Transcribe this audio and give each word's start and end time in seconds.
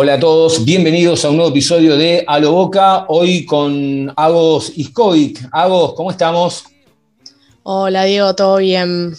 Hola 0.00 0.14
a 0.14 0.20
todos, 0.20 0.64
bienvenidos 0.64 1.24
a 1.24 1.30
un 1.30 1.38
nuevo 1.38 1.50
episodio 1.50 1.96
de 1.96 2.22
A 2.24 2.38
lo 2.38 2.52
Boca, 2.52 3.06
hoy 3.08 3.44
con 3.44 4.12
Agos 4.14 4.70
Iskovic. 4.76 5.48
Agos, 5.50 5.94
¿cómo 5.94 6.12
estamos? 6.12 6.62
Hola 7.64 8.04
Diego, 8.04 8.32
¿todo 8.36 8.58
bien? 8.58 9.12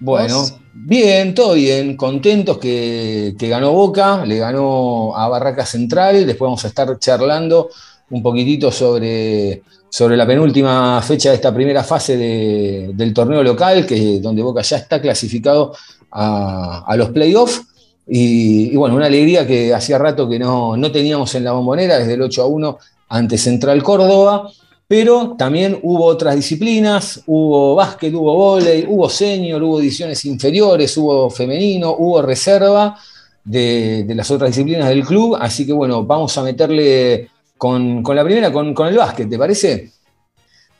Bueno, 0.00 0.38
¿Vos? 0.38 0.54
bien, 0.72 1.34
todo 1.34 1.52
bien, 1.52 1.94
contentos 1.94 2.56
que, 2.56 3.34
que 3.38 3.48
ganó 3.50 3.72
Boca, 3.72 4.24
le 4.24 4.38
ganó 4.38 5.14
a 5.14 5.28
Barraca 5.28 5.66
Central, 5.66 6.24
después 6.26 6.46
vamos 6.46 6.64
a 6.64 6.68
estar 6.68 6.98
charlando 6.98 7.68
un 8.08 8.22
poquitito 8.22 8.72
sobre, 8.72 9.62
sobre 9.90 10.16
la 10.16 10.26
penúltima 10.26 11.02
fecha 11.02 11.28
de 11.28 11.34
esta 11.34 11.52
primera 11.54 11.84
fase 11.84 12.16
de- 12.16 12.90
del 12.94 13.12
torneo 13.12 13.42
local, 13.42 13.84
que, 13.84 14.20
donde 14.20 14.40
Boca 14.42 14.62
ya 14.62 14.78
está 14.78 15.02
clasificado 15.02 15.74
a, 16.10 16.82
a 16.86 16.96
los 16.96 17.10
playoffs. 17.10 17.60
Y, 18.06 18.76
bueno, 18.76 18.96
una 18.96 19.06
alegría 19.06 19.46
que 19.46 19.72
hacía 19.72 19.98
rato 19.98 20.28
que 20.28 20.38
no, 20.38 20.76
no 20.76 20.92
teníamos 20.92 21.34
en 21.34 21.44
la 21.44 21.52
bombonera, 21.52 21.98
desde 21.98 22.14
el 22.14 22.22
8 22.22 22.42
a 22.42 22.46
1 22.46 22.78
ante 23.08 23.38
Central 23.38 23.82
Córdoba, 23.82 24.50
pero 24.86 25.34
también 25.38 25.78
hubo 25.82 26.04
otras 26.04 26.36
disciplinas, 26.36 27.22
hubo 27.26 27.74
básquet, 27.74 28.12
hubo 28.14 28.34
vóley, 28.34 28.84
hubo 28.86 29.08
senior, 29.08 29.62
hubo 29.62 29.80
ediciones 29.80 30.24
inferiores, 30.26 30.96
hubo 30.96 31.30
femenino, 31.30 31.94
hubo 31.98 32.20
reserva 32.20 32.98
de, 33.42 34.04
de 34.06 34.14
las 34.14 34.30
otras 34.30 34.50
disciplinas 34.50 34.88
del 34.88 35.04
club, 35.04 35.36
así 35.40 35.64
que 35.64 35.72
bueno, 35.72 36.04
vamos 36.04 36.36
a 36.36 36.42
meterle 36.42 37.30
con, 37.56 38.02
con 38.02 38.16
la 38.16 38.24
primera, 38.24 38.52
con, 38.52 38.74
con 38.74 38.88
el 38.88 38.96
básquet, 38.96 39.28
¿te 39.28 39.38
parece? 39.38 39.90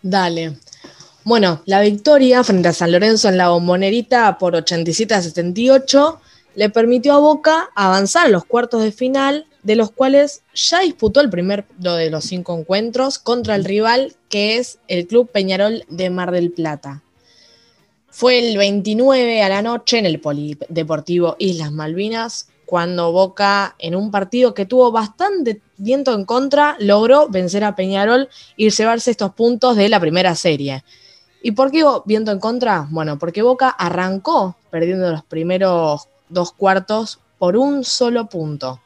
Dale. 0.03 0.59
Bueno, 1.25 1.63
la 1.65 1.81
victoria 1.81 2.45
frente 2.45 2.69
a 2.69 2.73
San 2.75 2.93
Lorenzo 2.93 3.31
en 3.31 3.39
la 3.39 3.49
bombonerita 3.49 4.37
por 4.37 4.55
87 4.55 5.15
a 5.15 5.23
78 5.23 6.21
le 6.55 6.71
permitió 6.71 7.15
a 7.15 7.19
Boca 7.19 7.71
avanzar 7.75 8.27
a 8.27 8.31
los 8.31 8.45
cuartos 8.45 8.83
de 8.83 8.93
final, 8.93 9.47
de 9.63 9.77
los 9.77 9.91
cuales 9.91 10.43
ya 10.55 10.81
disputó 10.81 11.21
el 11.21 11.31
primero 11.31 11.65
de 11.79 12.11
los 12.11 12.25
cinco 12.25 12.57
encuentros 12.57 13.19
contra 13.19 13.55
el 13.57 13.65
rival 13.65 14.15
que 14.29 14.59
es 14.59 14.79
el 14.89 15.07
Club 15.07 15.31
Peñarol 15.31 15.85
de 15.89 16.11
Mar 16.11 16.31
del 16.31 16.51
Plata. 16.51 17.03
Fue 18.09 18.39
el 18.39 18.57
29 18.57 19.43
a 19.43 19.49
la 19.49 19.63
noche 19.63 19.99
en 19.99 20.07
el 20.07 20.21
Polideportivo 20.21 21.37
Islas 21.39 21.73
Malvinas, 21.73 22.49
cuando 22.65 23.13
Boca, 23.13 23.75
en 23.79 23.95
un 23.95 24.11
partido 24.11 24.55
que 24.55 24.67
tuvo 24.67 24.91
bastante 24.93 25.61
viento 25.77 26.15
en 26.15 26.25
contra, 26.25 26.77
logró 26.79 27.29
vencer 27.29 27.65
a 27.65 27.75
Peñarol 27.75 28.29
y 28.57 28.71
llevarse 28.71 29.11
estos 29.11 29.35
puntos 29.35 29.77
de 29.77 29.89
la 29.89 30.01
primera 30.01 30.35
serie. 30.35 30.85
¿Y 31.43 31.51
por 31.53 31.71
qué 31.71 31.85
viento 32.07 32.31
en 32.31 32.39
contra? 32.39 32.87
Bueno, 32.91 33.19
porque 33.19 33.43
Boca 33.43 33.69
arrancó 33.69 34.57
perdiendo 34.71 35.11
los 35.11 35.25
primeros 35.25 36.09
dos 36.29 36.53
cuartos 36.53 37.21
por 37.39 37.57
un 37.57 37.85
solo 37.85 38.29
punto. 38.29 38.81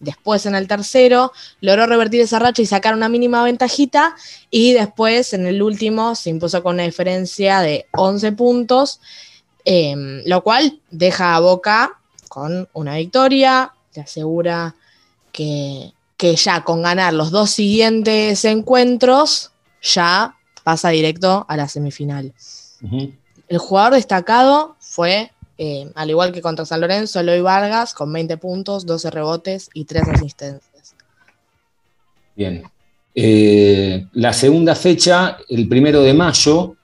Después 0.00 0.46
en 0.46 0.54
el 0.54 0.68
tercero 0.68 1.32
logró 1.60 1.86
revertir 1.86 2.20
esa 2.20 2.38
racha 2.38 2.62
y 2.62 2.66
sacar 2.66 2.94
una 2.94 3.08
mínima 3.08 3.42
ventajita 3.42 4.14
y 4.50 4.72
después 4.72 5.32
en 5.32 5.46
el 5.46 5.60
último 5.60 6.14
se 6.14 6.30
impuso 6.30 6.62
con 6.62 6.74
una 6.74 6.84
diferencia 6.84 7.60
de 7.60 7.86
11 7.92 8.32
puntos, 8.32 9.00
eh, 9.64 10.22
lo 10.24 10.44
cual 10.44 10.80
deja 10.90 11.34
a 11.34 11.40
Boca 11.40 11.98
con 12.28 12.68
una 12.72 12.96
victoria, 12.96 13.72
te 13.92 14.00
asegura 14.00 14.76
que, 15.32 15.92
que 16.16 16.36
ya 16.36 16.62
con 16.62 16.82
ganar 16.82 17.12
los 17.14 17.30
dos 17.30 17.50
siguientes 17.50 18.44
encuentros 18.44 19.50
ya 19.82 20.36
pasa 20.62 20.90
directo 20.90 21.46
a 21.48 21.56
la 21.56 21.68
semifinal. 21.68 22.34
El 23.48 23.58
jugador 23.58 23.94
destacado 23.94 24.76
fue, 24.80 25.32
eh, 25.58 25.90
al 25.94 26.08
igual 26.10 26.32
que 26.32 26.40
contra 26.40 26.64
San 26.64 26.80
Lorenzo, 26.80 27.20
Eloy 27.20 27.40
Vargas, 27.40 27.92
con 27.92 28.12
20 28.12 28.36
puntos, 28.38 28.86
12 28.86 29.10
rebotes 29.10 29.68
y 29.74 29.84
3 29.84 30.04
asistencias. 30.08 30.94
Bien. 32.36 32.62
Eh, 33.14 34.06
la 34.12 34.32
segunda 34.32 34.74
fecha, 34.76 35.38
el 35.48 35.68
primero 35.68 36.00
de 36.02 36.14
mayo, 36.14 36.76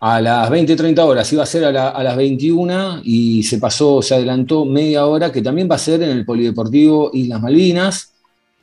a 0.00 0.20
las 0.20 0.48
20-30 0.50 0.98
horas, 1.04 1.32
iba 1.32 1.42
a 1.42 1.46
ser 1.46 1.64
a, 1.64 1.72
la- 1.72 1.88
a 1.88 2.02
las 2.04 2.16
21 2.16 3.00
y 3.02 3.42
se 3.42 3.58
pasó, 3.58 4.00
se 4.02 4.14
adelantó 4.14 4.64
media 4.64 5.06
hora, 5.06 5.32
que 5.32 5.42
también 5.42 5.68
va 5.70 5.74
a 5.76 5.78
ser 5.78 6.02
en 6.02 6.10
el 6.10 6.24
Polideportivo 6.24 7.10
Islas 7.14 7.40
Malvinas. 7.40 8.12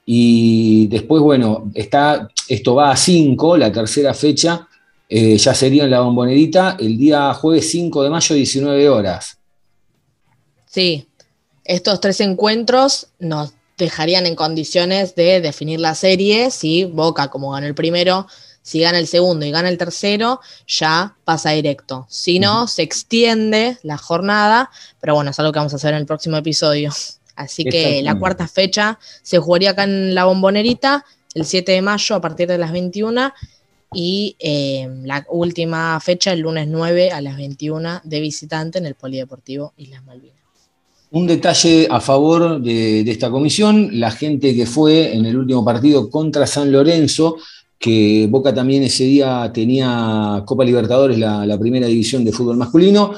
Y 0.06 0.86
después, 0.88 1.22
bueno, 1.24 1.72
está, 1.74 2.30
esto 2.48 2.76
va 2.76 2.92
a 2.92 2.96
5, 2.96 3.58
la 3.58 3.72
tercera 3.72 4.14
fecha, 4.14 4.68
eh, 5.10 5.36
ya 5.38 5.54
sería 5.56 5.84
en 5.86 5.90
la 5.92 6.02
bombonerita, 6.02 6.78
el 6.80 6.96
día 6.98 7.34
jueves 7.34 7.70
5 7.72 8.04
de 8.04 8.10
mayo, 8.12 8.36
19 8.36 8.88
horas. 8.88 9.38
Sí, 10.76 11.08
estos 11.64 12.02
tres 12.02 12.20
encuentros 12.20 13.08
nos 13.18 13.54
dejarían 13.78 14.26
en 14.26 14.36
condiciones 14.36 15.16
de 15.16 15.40
definir 15.40 15.80
la 15.80 15.96
serie 15.96 16.52
si 16.52 16.84
Boca, 16.84 17.30
como 17.30 17.52
ganó 17.52 17.66
el 17.66 17.76
primero, 17.76 18.28
si 18.62 18.82
gana 18.82 19.00
el 19.00 19.08
segundo 19.08 19.46
y 19.46 19.52
gana 19.52 19.70
el 19.70 19.78
tercero, 19.78 20.42
ya 20.68 21.16
pasa 21.24 21.52
directo. 21.52 22.06
Si 22.10 22.40
no, 22.40 22.68
se 22.68 22.82
extiende 22.82 23.78
la 23.84 23.98
jornada, 23.98 24.70
pero 25.00 25.16
bueno, 25.16 25.32
es 25.32 25.40
algo 25.40 25.54
que 25.54 25.60
vamos 25.60 25.72
a 25.72 25.78
hacer 25.78 25.94
en 25.94 26.02
el 26.02 26.06
próximo 26.06 26.36
episodio. 26.36 26.92
Así 27.38 27.64
que 27.64 28.02
la 28.04 28.20
cuarta 28.20 28.46
fecha 28.50 29.00
se 29.24 29.40
jugaría 29.40 29.70
acá 29.70 29.86
en 29.86 30.14
la 30.14 30.26
bombonerita 30.26 31.06
el 31.36 31.46
7 31.46 31.72
de 31.72 31.82
mayo 31.82 32.16
a 32.18 32.20
partir 32.20 32.50
de 32.50 32.58
las 32.58 32.74
21 32.74 33.32
y 33.94 34.36
eh, 34.40 34.90
la 35.04 35.26
última 35.30 35.98
fecha 36.02 36.34
el 36.34 36.42
lunes 36.42 36.68
9 36.68 37.12
a 37.12 37.22
las 37.22 37.38
21 37.38 38.02
de 38.04 38.20
visitante 38.20 38.78
en 38.80 38.88
el 38.88 38.96
Polideportivo 38.96 39.72
Islas 39.78 40.04
Malvinas. 40.04 40.45
Un 41.12 41.28
detalle 41.28 41.88
a 41.90 42.02
favor 42.02 42.62
de, 42.62 43.02
esta 43.02 43.30
comisión, 43.30 43.90
la 44.00 44.12
gente 44.12 44.56
que 44.56 44.66
fue 44.66 45.16
en 45.16 45.26
el 45.26 45.38
último 45.38 45.64
partido 45.64 46.10
contra 46.10 46.48
San 46.48 46.72
Lorenzo, 46.72 47.38
que 47.80 48.28
Boca 48.30 48.54
también 48.54 48.84
ese 48.84 49.04
día 49.04 49.52
tenía 49.54 50.44
Copa 50.46 50.66
Libertadores, 50.66 51.18
la, 51.18 51.58
primera 51.60 51.88
división 51.88 52.26
de 52.26 52.32
fútbol 52.32 52.58
masculino, 52.58 53.14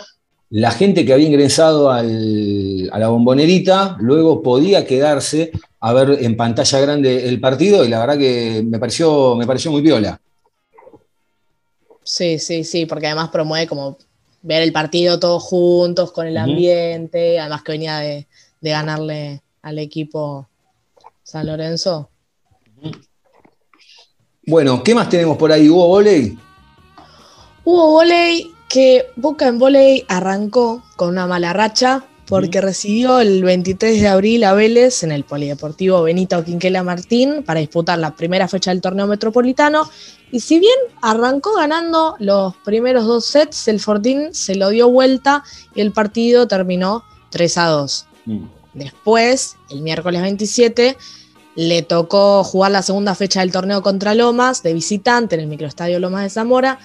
la 0.50 0.72
gente 0.72 1.06
que 1.06 1.14
había 1.14 1.28
ingresado 1.28 1.92
a 1.92 2.04
la 2.04 3.08
bombonerita 3.10 3.98
luego 4.00 4.42
podía 4.42 4.86
quedarse 4.86 5.52
a 5.80 5.94
ver 5.94 6.24
en 6.24 6.38
pantalla 6.38 6.80
grande 6.80 7.28
el 7.28 7.40
partido 7.40 7.84
y 7.84 7.90
la 7.90 8.00
verdad 8.00 8.18
que 8.18 8.64
me 8.66 8.80
pareció, 8.80 9.36
me 9.36 9.46
pareció 9.46 9.72
muy 9.72 9.82
piola. 9.82 10.20
Sí, 12.04 12.40
sí, 12.40 12.64
sí, 12.64 12.86
porque 12.86 13.08
además 13.08 13.30
promueve 13.30 13.68
como 13.68 13.98
ver 14.42 14.62
el 14.62 14.72
partido 14.72 15.20
todos 15.20 15.44
juntos, 15.44 16.12
con 16.12 16.28
el 16.28 16.38
ambiente, 16.38 17.40
además 17.40 17.64
que 17.64 17.72
venía 17.74 17.98
de, 17.98 18.28
de 18.62 18.70
ganarle 18.70 19.42
al 19.62 19.80
equipo 19.80 20.48
San 21.24 21.48
Lorenzo. 21.48 22.10
Bueno, 24.46 24.82
¿qué 24.84 24.96
más 24.96 25.10
tenemos 25.10 25.38
por 25.38 25.52
ahí? 25.52 25.70
¿Hubo 25.70 25.88
volei? 25.88 26.38
Hubo 27.66 27.92
volei 27.92 28.50
que 28.70 29.08
Boca 29.16 29.48
en 29.48 29.60
volei 29.60 30.06
arrancó 30.08 30.84
con 30.96 31.10
una 31.10 31.28
mala 31.28 31.52
racha 31.52 32.06
porque 32.28 32.60
recibió 32.60 33.20
el 33.20 33.44
23 33.44 34.02
de 34.02 34.08
abril 34.08 34.44
a 34.44 34.54
Vélez 34.54 35.04
en 35.04 35.12
el 35.12 35.24
Polideportivo 35.24 36.04
Benito 36.04 36.44
Quinquela 36.44 36.84
Martín 36.84 37.44
para 37.44 37.62
disputar 37.62 37.98
la 38.00 38.16
primera 38.16 38.48
fecha 38.48 38.72
del 38.72 38.82
torneo 38.82 39.08
metropolitano. 39.08 39.90
Y 40.32 40.42
si 40.42 40.60
bien 40.60 40.76
arrancó 41.02 41.56
ganando 41.56 42.16
los 42.20 42.56
primeros 42.58 43.06
dos 43.06 43.26
sets, 43.26 43.70
el 43.70 43.80
Fortín 43.80 44.34
se 44.34 44.56
lo 44.56 44.70
dio 44.70 44.90
vuelta 44.90 45.44
y 45.74 45.80
el 45.80 45.94
partido 45.94 46.48
terminó 46.48 47.04
3 47.30 47.58
a 47.60 47.68
2. 47.68 48.06
Mm. 48.26 48.46
Después, 48.74 49.56
el 49.70 49.82
miércoles 49.82 50.22
27, 50.22 50.98
le 51.56 51.82
tocó 51.82 52.44
jugar 52.44 52.72
la 52.72 52.82
segunda 52.82 53.16
fecha 53.16 53.40
del 53.40 53.54
torneo 53.54 53.82
contra 53.82 54.14
Lomas 54.14 54.64
de 54.64 54.74
visitante 54.74 55.36
en 55.36 55.42
el 55.42 55.48
microestadio 55.48 56.00
Lomas 56.00 56.24
de 56.24 56.30
Zamora. 56.30 56.78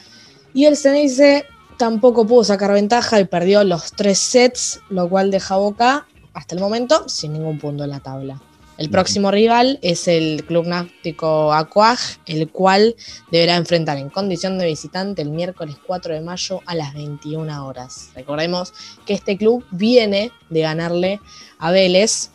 Y 0.54 0.66
el 0.66 0.76
Ceneice 0.76 1.46
tampoco 1.82 2.24
pudo 2.28 2.44
sacar 2.44 2.72
ventaja 2.72 3.18
y 3.18 3.24
perdió 3.24 3.64
los 3.64 3.90
tres 3.90 4.16
sets, 4.16 4.78
lo 4.88 5.08
cual 5.08 5.32
deja 5.32 5.56
Boca 5.56 6.06
hasta 6.32 6.54
el 6.54 6.60
momento 6.60 7.08
sin 7.08 7.32
ningún 7.32 7.58
punto 7.58 7.82
en 7.82 7.90
la 7.90 7.98
tabla. 7.98 8.40
El 8.78 8.88
próximo 8.88 9.32
rival 9.32 9.80
es 9.82 10.06
el 10.06 10.44
Club 10.46 10.64
Náutico 10.68 11.52
Acuaj, 11.52 11.98
el 12.26 12.48
cual 12.50 12.94
deberá 13.32 13.56
enfrentar 13.56 13.98
en 13.98 14.10
condición 14.10 14.60
de 14.60 14.66
visitante 14.66 15.22
el 15.22 15.30
miércoles 15.30 15.74
4 15.84 16.14
de 16.14 16.20
mayo 16.20 16.60
a 16.66 16.76
las 16.76 16.94
21 16.94 17.66
horas. 17.66 18.10
Recordemos 18.14 18.72
que 19.04 19.14
este 19.14 19.36
club 19.36 19.64
viene 19.72 20.30
de 20.50 20.60
ganarle 20.60 21.20
a 21.58 21.72
Vélez, 21.72 22.30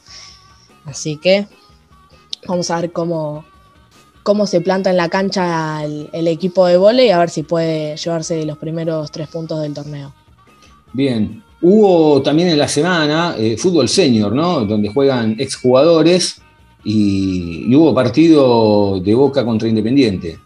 así 0.83 1.15
que 1.15 1.47
vamos 2.45 2.69
a 2.69 2.81
ver 2.81 2.91
cómo, 2.91 3.45
cómo 4.27 4.45
se 4.45 4.59
planta 4.59 4.89
en 4.89 4.97
la 4.97 5.07
cancha 5.07 5.81
el, 5.85 6.09
el 6.11 6.27
equipo 6.27 6.67
de 6.67 6.75
vole 6.75 7.05
y 7.05 7.11
a 7.11 7.17
ver 7.17 7.29
si 7.29 7.43
puede 7.43 7.95
llevarse 7.95 8.45
los 8.45 8.57
primeros 8.57 9.09
tres 9.09 9.29
puntos 9.29 9.61
del 9.61 9.73
torneo. 9.73 10.13
Bien, 10.91 11.41
Hubo 11.61 12.21
también 12.21 12.49
en 12.49 12.57
la 12.57 12.67
semana 12.67 13.35
eh, 13.37 13.55
fútbol 13.57 13.87
senior, 13.87 14.33
¿no? 14.33 14.65
Donde 14.65 14.89
juegan 14.89 15.37
exjugadores 15.39 16.41
y, 16.83 17.71
y 17.71 17.75
hubo 17.75 17.95
partido 17.95 18.99
de 18.99 19.15
Boca 19.15 19.45
contra 19.45 19.69
Independiente. 19.69 20.37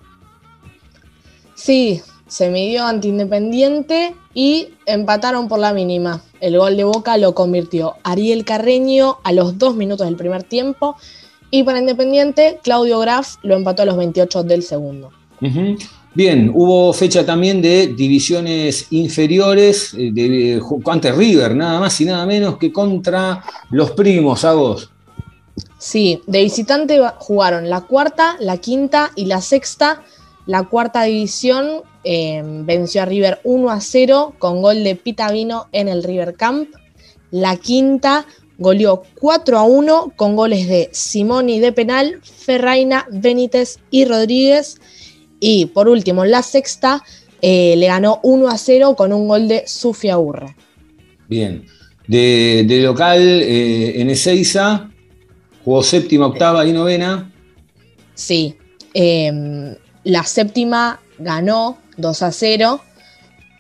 Sí, 1.56 2.02
se 2.28 2.52
midió 2.52 2.86
ante 2.86 3.08
Independiente 3.08 4.14
y 4.36 4.70
empataron 4.86 5.48
por 5.48 5.58
la 5.58 5.74
mínima. 5.74 6.22
El 6.40 6.58
gol 6.58 6.78
de 6.78 6.84
Boca 6.84 7.18
lo 7.18 7.34
convirtió 7.34 7.96
Ariel 8.04 8.46
Carreño 8.46 9.18
a 9.24 9.34
los 9.34 9.58
dos 9.58 9.76
minutos 9.76 10.06
del 10.06 10.16
primer 10.16 10.44
tiempo 10.44 10.96
y 11.52 11.64
para 11.64 11.80
Independiente 11.80 12.60
Claudio 12.64 13.00
Graf 13.00 13.36
lo 13.44 13.56
empató 13.56 13.84
a 13.84 13.86
los 13.86 13.98
28 13.98 14.44
del 14.44 14.64
segundo. 14.64 15.12
Bien, 16.14 16.52
hubo 16.54 16.92
fecha 16.94 17.26
también 17.26 17.62
de 17.62 17.88
divisiones 17.88 18.88
inferiores, 18.92 19.94
eh, 19.94 20.12
de, 20.12 20.30
de, 20.30 20.62
ante 20.88 21.12
River, 21.12 21.56
nada 21.56 21.80
más 21.80 22.00
y 22.02 22.06
nada 22.06 22.26
menos 22.26 22.58
que 22.58 22.72
contra 22.72 23.44
los 23.70 23.92
primos, 23.92 24.44
a 24.44 24.54
vos. 24.54 24.90
Sí, 25.78 26.22
de 26.28 26.44
visitante 26.44 27.00
jugaron 27.18 27.70
la 27.70 27.82
cuarta, 27.82 28.36
la 28.40 28.58
quinta 28.58 29.12
y 29.16 29.26
la 29.26 29.42
sexta. 29.42 30.04
La 30.46 30.64
cuarta 30.64 31.04
división 31.04 31.82
eh, 32.04 32.42
venció 32.44 33.04
a 33.04 33.06
River 33.06 33.40
1 33.44 33.70
a 33.70 33.80
0 33.80 34.34
con 34.38 34.62
gol 34.62 34.84
de 34.84 34.96
Pita 34.96 35.32
Vino 35.32 35.68
en 35.72 35.88
el 35.88 36.04
River 36.04 36.36
Camp. 36.36 36.70
La 37.32 37.56
quinta 37.56 38.26
goleó 38.58 39.04
4 39.20 39.58
a 39.58 39.64
1 39.64 40.14
con 40.16 40.36
goles 40.36 40.68
de 40.68 40.90
Simoni 40.92 41.60
de 41.60 41.72
penal, 41.72 42.20
Ferraina, 42.24 43.08
Benítez 43.12 43.80
y 43.90 44.06
Rodríguez. 44.06 44.80
Y 45.40 45.68
por 45.68 45.88
último, 45.90 46.26
la 46.26 46.44
sexta 46.44 47.04
eh, 47.42 47.76
le 47.78 47.88
ganó 47.88 48.20
1 48.24 48.48
a 48.50 48.58
0 48.58 48.96
con 48.96 49.14
un 49.14 49.28
gol 49.28 49.48
de 49.48 49.64
Sufia 49.66 50.18
Urre. 50.18 50.56
Bien. 51.28 51.66
De, 52.08 52.66
de 52.68 52.82
local 52.82 53.20
eh, 53.20 54.02
en 54.02 54.10
Ezeiza, 54.10 54.90
jugó 55.64 55.82
séptima, 55.82 56.28
octava 56.28 56.66
y 56.66 56.74
novena. 56.74 57.32
Sí. 58.14 58.56
eh, 58.94 59.76
la 60.04 60.24
séptima 60.24 61.00
ganó 61.20 61.78
2 61.98 62.22
a 62.24 62.32
0. 62.32 62.82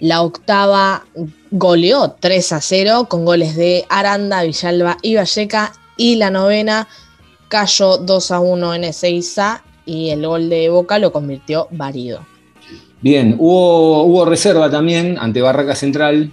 La 0.01 0.21
octava 0.23 1.05
goleó 1.51 2.15
3 2.19 2.51
a 2.53 2.59
0 2.61 3.05
con 3.07 3.23
goles 3.23 3.55
de 3.55 3.85
Aranda, 3.87 4.43
Villalba 4.43 4.97
y 5.01 5.15
Valleca. 5.15 5.71
Y 5.95 6.15
la 6.15 6.29
novena 6.31 6.87
cayó 7.47 7.97
2 7.97 8.31
a 8.31 8.39
1 8.39 8.73
en 8.75 8.83
Ezeiza 8.85 9.63
y 9.85 10.09
el 10.09 10.25
gol 10.25 10.49
de 10.49 10.69
Boca 10.69 10.97
lo 10.99 11.11
convirtió 11.11 11.67
Varido. 11.71 12.25
Bien, 13.01 13.35
hubo, 13.37 14.03
hubo 14.03 14.25
reserva 14.25 14.69
también 14.69 15.17
ante 15.19 15.41
Barraca 15.41 15.75
Central. 15.75 16.31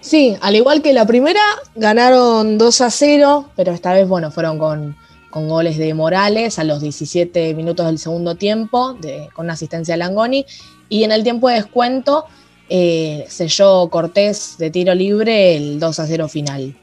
Sí, 0.00 0.36
al 0.40 0.54
igual 0.54 0.82
que 0.82 0.92
la 0.92 1.06
primera, 1.06 1.40
ganaron 1.74 2.58
2 2.58 2.80
a 2.82 2.90
0, 2.90 3.50
pero 3.56 3.72
esta 3.72 3.92
vez, 3.92 4.06
bueno, 4.08 4.30
fueron 4.30 4.58
con, 4.58 4.96
con 5.30 5.48
goles 5.48 5.78
de 5.78 5.92
Morales 5.94 6.60
a 6.60 6.64
los 6.64 6.80
17 6.80 7.54
minutos 7.54 7.86
del 7.86 7.98
segundo 7.98 8.36
tiempo, 8.36 8.94
de- 8.94 9.28
con 9.34 9.50
asistencia 9.50 9.94
de 9.94 9.98
Langoni. 9.98 10.46
Y 10.88 11.04
en 11.04 11.12
el 11.12 11.22
tiempo 11.22 11.48
de 11.48 11.56
descuento 11.56 12.26
eh, 12.68 13.24
selló 13.28 13.88
Cortés 13.90 14.56
de 14.58 14.70
tiro 14.70 14.94
libre 14.94 15.56
el 15.56 15.78
2 15.78 15.98
a 15.98 16.06
0 16.06 16.28
final. 16.28 16.76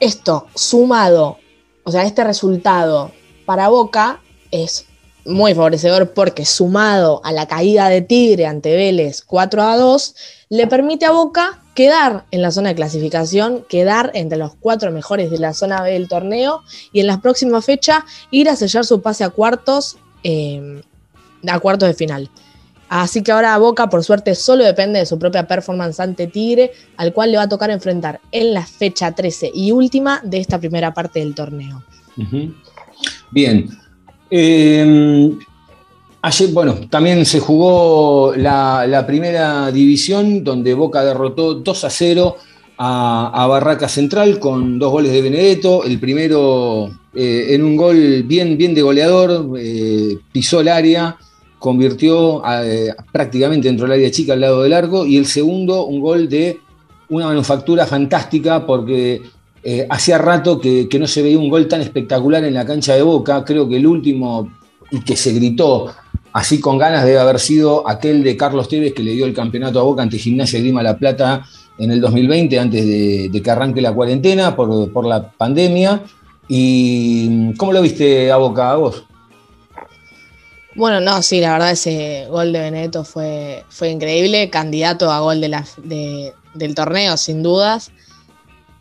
Esto 0.00 0.46
sumado, 0.54 1.38
o 1.84 1.90
sea, 1.90 2.04
este 2.04 2.22
resultado 2.24 3.10
para 3.44 3.68
Boca 3.68 4.20
es 4.50 4.86
muy 5.26 5.54
favorecedor 5.54 6.12
porque 6.12 6.44
sumado 6.44 7.20
a 7.24 7.32
la 7.32 7.46
caída 7.46 7.88
de 7.88 8.00
Tigre 8.00 8.46
ante 8.46 8.74
Vélez 8.76 9.22
4 9.22 9.62
a 9.62 9.76
2, 9.76 10.14
le 10.50 10.66
permite 10.66 11.04
a 11.04 11.10
Boca 11.10 11.60
quedar 11.74 12.24
en 12.30 12.42
la 12.42 12.50
zona 12.50 12.70
de 12.70 12.74
clasificación, 12.76 13.64
quedar 13.68 14.10
entre 14.14 14.38
los 14.38 14.54
cuatro 14.54 14.90
mejores 14.90 15.30
de 15.30 15.38
la 15.38 15.54
zona 15.54 15.82
B 15.82 15.92
del 15.92 16.08
torneo 16.08 16.62
y 16.92 17.00
en 17.00 17.06
la 17.06 17.20
próxima 17.20 17.62
fecha 17.62 18.04
ir 18.30 18.48
a 18.48 18.56
sellar 18.56 18.84
su 18.84 19.02
pase 19.02 19.22
a 19.22 19.30
cuartos, 19.30 19.96
eh, 20.24 20.82
a 21.46 21.58
cuartos 21.58 21.88
de 21.88 21.94
final. 21.94 22.30
Así 22.88 23.22
que 23.22 23.32
ahora 23.32 23.58
Boca, 23.58 23.90
por 23.90 24.02
suerte, 24.02 24.34
solo 24.34 24.64
depende 24.64 24.98
de 24.98 25.06
su 25.06 25.18
propia 25.18 25.46
performance 25.46 26.00
ante 26.00 26.26
Tigre, 26.26 26.72
al 26.96 27.12
cual 27.12 27.30
le 27.30 27.36
va 27.36 27.44
a 27.44 27.48
tocar 27.48 27.70
enfrentar 27.70 28.20
en 28.32 28.54
la 28.54 28.64
fecha 28.64 29.12
13 29.12 29.50
y 29.52 29.72
última 29.72 30.20
de 30.24 30.38
esta 30.38 30.58
primera 30.58 30.94
parte 30.94 31.20
del 31.20 31.34
torneo. 31.34 31.82
Bien. 33.30 33.68
Eh, 34.30 35.30
ayer, 36.22 36.48
bueno, 36.50 36.76
también 36.88 37.26
se 37.26 37.40
jugó 37.40 38.34
la, 38.34 39.04
primera 39.06 39.70
división 39.70 40.42
donde 40.42 40.72
Boca 40.72 41.04
derrotó 41.04 41.54
2 41.54 41.84
a 41.84 41.90
0 41.90 42.36
a, 42.78 43.42
a 43.44 43.46
Barraca 43.46 43.88
Central 43.88 44.38
con 44.38 44.78
dos 44.78 44.90
goles 44.90 45.12
de 45.12 45.20
Benedetto. 45.20 45.84
El 45.84 46.00
primero 46.00 46.90
eh, 47.20 47.54
en 47.54 47.64
un 47.64 47.76
gol 47.76 48.22
bien, 48.22 48.56
bien 48.56 48.74
de 48.74 48.82
goleador, 48.82 49.58
eh, 49.58 50.18
pisó 50.30 50.60
el 50.60 50.68
área, 50.68 51.16
convirtió 51.58 52.42
eh, 52.62 52.94
prácticamente 53.12 53.68
dentro 53.68 53.86
del 53.86 53.98
área 53.98 54.10
chica 54.10 54.34
al 54.34 54.40
lado 54.40 54.62
del 54.62 54.72
arco. 54.72 55.06
Y 55.06 55.16
el 55.16 55.26
segundo, 55.26 55.86
un 55.86 56.00
gol 56.00 56.28
de 56.28 56.60
una 57.08 57.26
manufactura 57.26 57.86
fantástica 57.86 58.66
porque 58.66 59.22
eh, 59.62 59.86
hacía 59.90 60.18
rato 60.18 60.60
que, 60.60 60.88
no 60.98 61.06
se 61.06 61.22
veía 61.22 61.38
un 61.38 61.48
gol 61.48 61.66
tan 61.68 61.80
espectacular 61.80 62.44
en 62.44 62.54
la 62.54 62.64
cancha 62.64 62.94
de 62.94 63.02
Boca. 63.02 63.44
Creo 63.44 63.68
que 63.68 63.76
el 63.76 63.86
último 63.86 64.50
y 64.90 65.00
que 65.00 65.16
se 65.16 65.32
gritó 65.32 65.92
así 66.32 66.60
con 66.60 66.78
ganas 66.78 67.04
debe 67.04 67.18
haber 67.18 67.40
sido 67.40 67.86
aquel 67.88 68.22
de 68.22 68.36
Carlos 68.36 68.68
Tevez 68.68 68.94
que 68.94 69.02
le 69.02 69.12
dio 69.12 69.26
el 69.26 69.34
campeonato 69.34 69.80
a 69.80 69.82
Boca 69.82 70.02
ante 70.02 70.18
Gimnasia 70.18 70.60
Grima 70.60 70.82
La 70.82 70.96
Plata 70.96 71.44
en 71.78 71.90
el 71.90 72.00
2020, 72.00 72.58
antes 72.58 72.86
de, 72.86 73.28
de 73.28 73.42
que 73.42 73.50
arranque 73.50 73.80
la 73.80 73.92
cuarentena 73.92 74.54
por, 74.54 74.92
por 74.92 75.06
la 75.06 75.30
pandemia. 75.30 76.02
¿Y 76.48 77.52
cómo 77.54 77.72
lo 77.72 77.82
viste 77.82 78.32
a 78.32 78.36
Boca, 78.36 78.70
a 78.70 78.76
vos? 78.76 79.04
Bueno, 80.78 81.00
no, 81.00 81.20
sí, 81.22 81.40
la 81.40 81.52
verdad 81.54 81.72
ese 81.72 82.26
gol 82.30 82.52
de 82.52 82.60
Benedetto 82.60 83.02
fue, 83.04 83.64
fue 83.68 83.90
increíble, 83.90 84.48
candidato 84.48 85.10
a 85.10 85.18
gol 85.20 85.40
de 85.40 85.48
la, 85.48 85.66
de- 85.78 86.32
del 86.54 86.74
torneo, 86.74 87.16
sin 87.16 87.42
dudas. 87.42 87.90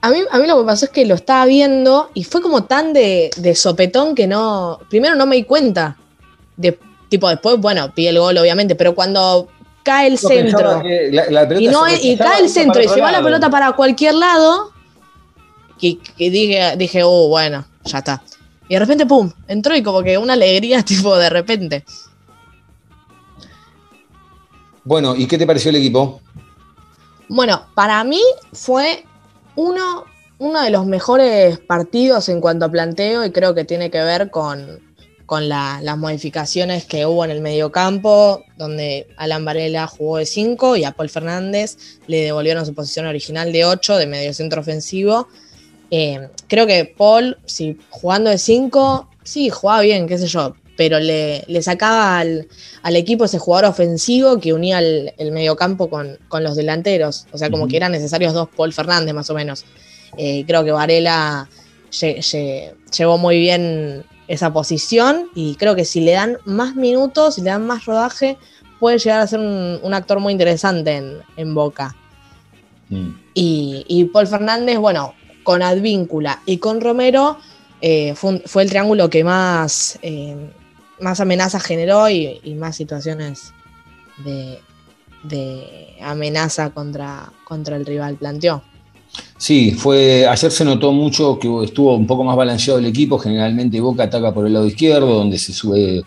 A 0.02 0.12
mí, 0.12 0.20
a 0.30 0.38
mí 0.38 0.46
lo 0.48 0.60
que 0.60 0.66
pasó 0.66 0.86
es 0.86 0.92
que 0.92 1.06
lo 1.08 1.16
estaba 1.16 1.46
viendo 1.46 2.12
y 2.14 2.24
fue 2.24 2.42
como 2.42 2.66
tan 2.66 2.94
de, 2.94 3.32
de 3.38 3.56
sopetón 3.56 4.14
que 4.14 4.28
no. 4.28 4.80
Primero 4.90 5.16
no 5.16 5.26
me 5.26 5.38
di 5.38 5.44
cuenta. 5.44 5.98
De, 6.56 6.78
tipo, 7.10 7.28
después, 7.30 7.58
bueno, 7.58 7.92
pide 7.96 8.10
el 8.10 8.20
gol, 8.20 8.38
obviamente, 8.38 8.76
pero 8.76 8.94
cuando 8.94 9.48
cae 9.84 10.08
el 10.08 10.18
centro 10.52 10.82
la- 11.12 11.30
la 11.32 11.60
y, 11.60 11.68
no, 11.68 11.80
y 12.04 12.16
cae 12.18 12.42
el 12.42 12.50
centro 12.50 12.80
y 12.82 12.88
se 12.88 13.02
va 13.02 13.12
la 13.12 13.24
pelota 13.24 13.50
para 13.50 13.72
cualquier 13.72 14.14
lado, 14.14 14.72
que, 15.80 15.98
que 16.16 16.30
dije, 16.30 16.76
dije, 16.78 17.02
oh, 17.04 17.28
bueno, 17.28 17.66
ya 17.86 17.98
está. 18.00 18.22
Y 18.70 18.74
de 18.74 18.80
repente, 18.80 19.06
pum, 19.06 19.32
entró 19.48 19.76
y 19.76 19.84
como 19.84 20.04
que 20.04 20.18
una 20.18 20.34
alegría, 20.34 20.82
tipo, 20.84 21.16
de 21.18 21.30
repente. 21.30 21.86
Bueno, 24.84 25.16
¿y 25.16 25.28
qué 25.28 25.38
te 25.38 25.46
pareció 25.48 25.70
el 25.70 25.78
equipo? 25.78 26.22
Bueno, 27.30 27.66
para 27.76 28.04
mí 28.04 28.22
fue 28.54 29.04
uno, 29.56 30.06
uno 30.40 30.62
de 30.62 30.70
los 30.70 30.86
mejores 30.86 31.60
partidos 31.60 32.30
en 32.30 32.40
cuanto 32.40 32.66
a 32.66 32.72
planteo 32.72 33.26
y 33.26 33.32
creo 33.32 33.54
que 33.54 33.66
tiene 33.66 33.92
que 33.92 34.02
ver 34.02 34.30
con, 34.30 34.80
con 35.26 35.50
la- 35.50 35.82
las 35.84 35.98
modificaciones 35.98 36.86
que 36.86 37.06
hubo 37.06 37.26
en 37.26 37.32
el 37.32 37.42
mediocampo, 37.42 38.44
donde 38.58 39.08
Alan 39.18 39.44
Varela 39.44 39.88
jugó 39.88 40.18
de 40.18 40.26
5 40.26 40.78
y 40.78 40.86
a 40.86 40.94
Paul 40.94 41.10
Fernández 41.10 42.00
le 42.08 42.24
devolvieron 42.24 42.66
su 42.66 42.74
posición 42.74 43.08
original 43.08 43.52
de 43.52 43.66
8 43.66 43.98
de 43.98 44.08
mediocentro 44.08 44.62
ofensivo. 44.62 45.28
Eh, 45.92 46.30
creo 46.48 46.68
que 46.68 46.86
Paul, 46.98 47.38
si 47.46 47.78
jugando 47.90 48.30
de 48.30 48.38
5, 48.38 49.10
sí, 49.24 49.50
jugaba 49.50 49.82
bien, 49.82 50.08
qué 50.08 50.18
sé 50.18 50.28
yo, 50.28 50.56
pero 50.76 51.00
le, 51.00 51.44
le 51.48 51.62
sacaba 51.64 52.20
al, 52.20 52.48
al 52.84 52.96
equipo 52.96 53.26
ese 53.26 53.40
jugador 53.40 53.70
ofensivo 53.72 54.40
que 54.40 54.54
unía 54.54 54.80
el, 54.80 55.14
el 55.18 55.32
mediocampo 55.32 55.90
con, 55.90 56.18
con 56.28 56.44
los 56.44 56.56
delanteros. 56.56 57.26
O 57.32 57.38
sea, 57.38 57.50
como 57.50 57.68
que 57.68 57.78
eran 57.78 57.92
necesarios 57.94 58.34
dos 58.34 58.50
Paul 58.56 58.74
Fernández 58.74 59.14
más 59.14 59.30
o 59.30 59.34
menos. 59.34 59.66
Eh, 60.18 60.44
creo 60.46 60.64
que 60.64 60.72
Varela 60.72 61.50
lle- 61.92 62.18
lle- 62.18 62.74
llevó 62.96 63.18
muy 63.18 63.40
bien 63.40 64.04
esa 64.28 64.52
posición 64.54 65.30
y 65.36 65.56
creo 65.56 65.74
que 65.76 65.86
si 65.86 66.02
le 66.02 66.12
dan 66.12 66.38
más 66.46 66.76
minutos, 66.76 67.36
si 67.36 67.42
le 67.42 67.50
dan 67.50 67.66
más 67.66 67.86
rodaje, 67.86 68.38
puede 68.80 69.00
llegar 69.00 69.22
a 69.22 69.28
ser 69.28 69.40
un, 69.40 69.80
un 69.82 69.94
actor 69.94 70.20
muy 70.20 70.32
interesante 70.34 70.96
en, 70.96 71.20
en 71.38 71.56
Boca. 71.56 71.96
Mm. 72.90 73.10
Y, 73.34 73.86
y 73.88 74.06
Paul 74.06 74.28
Fernández, 74.28 74.78
bueno, 74.78 75.14
con 75.48 75.64
Advíncula 75.64 76.42
y 76.46 76.58
con 76.58 76.82
Romero 76.82 77.38
eh, 77.80 78.16
fue, 78.16 78.64
el 78.64 78.70
triángulo 78.70 79.10
que 79.10 79.24
más, 79.24 79.98
eh, 80.02 80.36
más 81.00 81.22
amenazas 81.22 81.64
generó 81.64 82.10
y, 82.10 82.54
más 82.60 82.76
situaciones 82.76 83.54
de, 84.26 84.60
de, 85.24 85.96
amenaza 86.02 86.72
contra, 86.72 87.32
contra 87.46 87.78
el 87.78 87.86
rival 87.86 88.16
planteó. 88.16 88.62
Sí, 89.38 89.72
fue, 89.72 90.28
ayer 90.28 90.52
se 90.52 90.66
notó 90.66 90.92
mucho 90.92 91.40
que 91.40 91.48
estuvo 91.64 91.96
un 91.96 92.06
poco 92.06 92.26
más 92.26 92.36
balanceado 92.36 92.80
el 92.80 92.86
equipo, 92.86 93.18
generalmente 93.18 93.80
Boca 93.80 94.04
ataca 94.04 94.34
por 94.34 94.48
el 94.48 94.52
lado 94.52 94.68
izquierdo, 94.68 95.16
donde 95.16 95.38
se 95.38 95.54
sube 95.54 96.04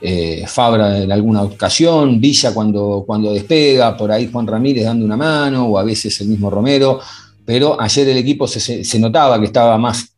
eh, 0.00 0.44
Fabra 0.46 1.02
en 1.02 1.10
alguna 1.10 1.42
ocasión, 1.42 2.20
Villa 2.20 2.54
cuando, 2.54 3.02
cuando 3.04 3.32
despega, 3.32 3.96
por 3.96 4.12
ahí 4.12 4.30
Juan 4.30 4.46
Ramírez 4.46 4.84
dando 4.84 5.04
una 5.04 5.16
mano, 5.16 5.66
o 5.66 5.78
a 5.78 5.82
veces 5.82 6.20
el 6.20 6.28
mismo 6.28 6.48
Romero, 6.48 7.00
pero 7.44 7.80
ayer 7.80 8.08
el 8.08 8.18
equipo 8.18 8.46
se, 8.46 8.98
notaba 8.98 9.38
que 9.38 9.46
estaba 9.46 9.76
más 9.78 10.14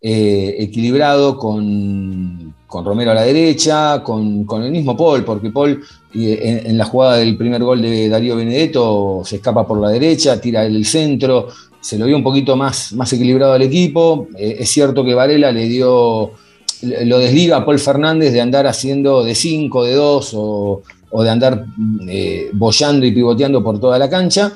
eh, 0.00 0.56
equilibrado 0.58 1.36
con, 1.36 2.54
con, 2.66 2.84
Romero 2.84 3.10
a 3.10 3.14
la 3.14 3.22
derecha, 3.22 4.02
con, 4.02 4.44
con, 4.44 4.62
el 4.62 4.70
mismo 4.70 4.96
Paul, 4.96 5.24
porque 5.24 5.50
Paul 5.50 5.82
en, 6.14 6.66
en, 6.66 6.78
la 6.78 6.84
jugada 6.84 7.16
del 7.16 7.36
primer 7.36 7.62
gol 7.62 7.82
de 7.82 8.08
Darío 8.08 8.36
Benedetto 8.36 9.22
se 9.24 9.36
escapa 9.36 9.66
por 9.66 9.78
la 9.78 9.90
derecha, 9.90 10.40
tira 10.40 10.64
el 10.64 10.84
centro, 10.86 11.48
se 11.80 11.98
lo 11.98 12.06
vio 12.06 12.16
un 12.16 12.22
poquito 12.22 12.56
más, 12.56 12.92
más 12.92 13.12
equilibrado 13.12 13.54
al 13.54 13.62
equipo. 13.62 14.28
Eh, 14.36 14.58
es 14.60 14.70
cierto 14.70 15.04
que 15.04 15.14
Varela 15.14 15.50
le 15.50 15.66
dio, 15.66 16.32
lo 16.82 17.18
desliga 17.18 17.58
a 17.58 17.64
Paul 17.64 17.78
Fernández 17.78 18.32
de 18.32 18.40
andar 18.40 18.66
haciendo 18.66 19.24
de 19.24 19.34
5, 19.34 19.84
de 19.84 19.94
2 19.94 20.30
o, 20.34 20.82
o, 21.10 21.22
de 21.22 21.30
andar 21.30 21.64
eh, 22.06 22.50
bollando 22.52 23.06
y 23.06 23.12
pivoteando 23.12 23.64
por 23.64 23.80
toda 23.80 23.98
la 23.98 24.10
cancha. 24.10 24.52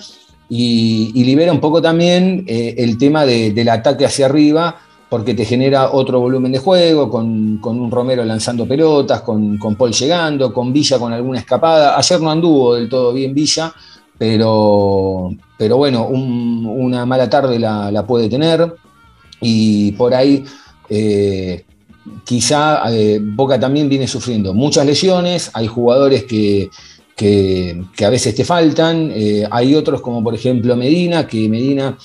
Y, 0.48 1.24
libera 1.24 1.52
un 1.52 1.60
poco 1.60 1.80
también 1.80 2.44
eh, 2.46 2.74
el 2.78 2.98
tema 2.98 3.24
de, 3.24 3.52
del 3.52 3.68
ataque 3.68 4.04
hacia 4.04 4.26
arriba, 4.26 4.76
porque 5.08 5.34
te 5.34 5.44
genera 5.44 5.92
otro 5.92 6.20
volumen 6.20 6.52
de 6.52 6.58
juego, 6.58 7.08
con, 7.08 7.58
con 7.58 7.80
un 7.80 7.90
Romero 7.90 8.24
lanzando 8.24 8.66
pelotas, 8.66 9.22
con, 9.22 9.58
con, 9.58 9.76
Paul 9.76 9.92
llegando, 9.92 10.52
con 10.52 10.72
Villa 10.72 10.98
con 10.98 11.12
alguna 11.12 11.38
escapada. 11.38 11.96
Ayer 11.96 12.20
no 12.20 12.30
anduvo 12.30 12.74
del 12.74 12.88
todo 12.88 13.12
bien 13.12 13.34
Villa, 13.34 13.72
pero, 14.18 15.30
pero 15.56 15.76
bueno, 15.76 16.06
un, 16.06 16.66
una 16.66 17.06
mala 17.06 17.28
tarde 17.30 17.58
la, 17.58 17.90
la, 17.90 18.06
puede 18.06 18.28
tener. 18.28 18.74
Y 19.40 19.92
por 19.92 20.14
ahí 20.14 20.44
eh, 20.88 21.64
quizá 22.24 22.82
eh, 22.92 23.20
Boca 23.22 23.58
también 23.58 23.88
viene 23.88 24.06
sufriendo 24.06 24.54
muchas 24.54 24.86
lesiones, 24.86 25.50
hay 25.54 25.66
jugadores 25.66 26.24
que, 26.24 26.70
que, 27.16 27.84
a 28.04 28.10
veces 28.10 28.34
te 28.34 28.44
faltan, 28.44 29.10
eh, 29.14 29.46
hay 29.50 29.74
otros 29.74 30.00
como 30.00 30.22
por 30.22 30.34
ejemplo 30.34 30.76
Medina, 30.76 31.26
que 31.26 31.48
Medina 31.48 31.96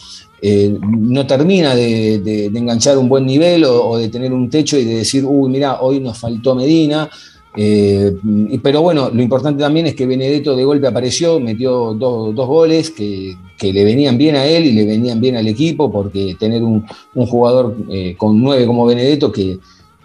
eh, 0.41 0.77
no 0.81 1.25
termina 1.25 1.75
de, 1.75 2.45
enganchar 2.53 2.97
un 2.97 3.09
buen 3.09 3.25
nivel 3.25 3.65
o, 3.65 3.97
de 3.97 4.09
tener 4.09 4.31
un 4.31 4.49
techo 4.49 4.77
y 4.77 4.85
de 4.85 4.95
decir, 4.95 5.25
uy, 5.25 5.49
mira, 5.49 5.81
hoy 5.81 5.99
nos 5.99 6.17
faltó 6.17 6.55
Medina. 6.55 7.09
Eh, 7.57 8.15
pero 8.61 8.83
bueno, 8.83 9.09
lo 9.11 9.21
importante 9.23 9.61
también 9.61 9.87
es 9.87 9.95
que 9.95 10.05
Benedetto 10.05 10.55
de 10.55 10.63
golpe 10.63 10.85
apareció, 10.85 11.39
metió 11.39 11.95
dos, 11.95 12.33
dos 12.35 12.47
goles 12.47 12.91
que, 12.91 13.35
que, 13.57 13.73
le 13.73 13.83
venían 13.83 14.17
bien 14.17 14.35
a 14.35 14.45
él 14.45 14.65
y 14.65 14.73
le 14.73 14.85
venían 14.85 15.19
bien 15.19 15.35
al 15.35 15.47
equipo, 15.47 15.91
porque 15.91 16.37
tener 16.39 16.61
un, 16.61 16.85
un 17.15 17.25
jugador 17.25 17.75
con 18.17 18.39
nueve 18.39 18.67
como 18.67 18.85
Benedetto 18.85 19.31
que, 19.31 19.57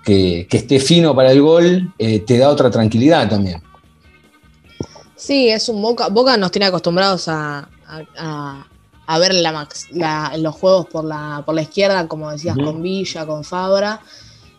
que, 0.02 0.48
esté 0.50 0.80
fino 0.80 1.14
para 1.14 1.32
el 1.32 1.42
gol 1.42 1.92
te 1.98 2.38
da 2.38 2.48
otra 2.48 2.70
tranquilidad 2.70 3.28
también. 3.28 3.60
Sí, 5.24 5.48
es 5.48 5.70
un 5.70 5.80
Boca. 5.80 6.08
Boca 6.08 6.36
nos 6.36 6.50
tiene 6.50 6.66
acostumbrados 6.66 7.28
a, 7.28 7.66
a, 8.18 8.66
a 9.06 9.18
ver 9.18 9.32
la, 9.32 9.66
la, 9.92 10.36
los 10.36 10.54
juegos 10.54 10.84
por 10.84 11.02
la, 11.02 11.42
por 11.46 11.54
la 11.54 11.62
izquierda, 11.62 12.06
como 12.08 12.30
decías, 12.30 12.54
con 12.58 12.82
Villa, 12.82 13.24
con 13.24 13.42
Fabra. 13.42 14.02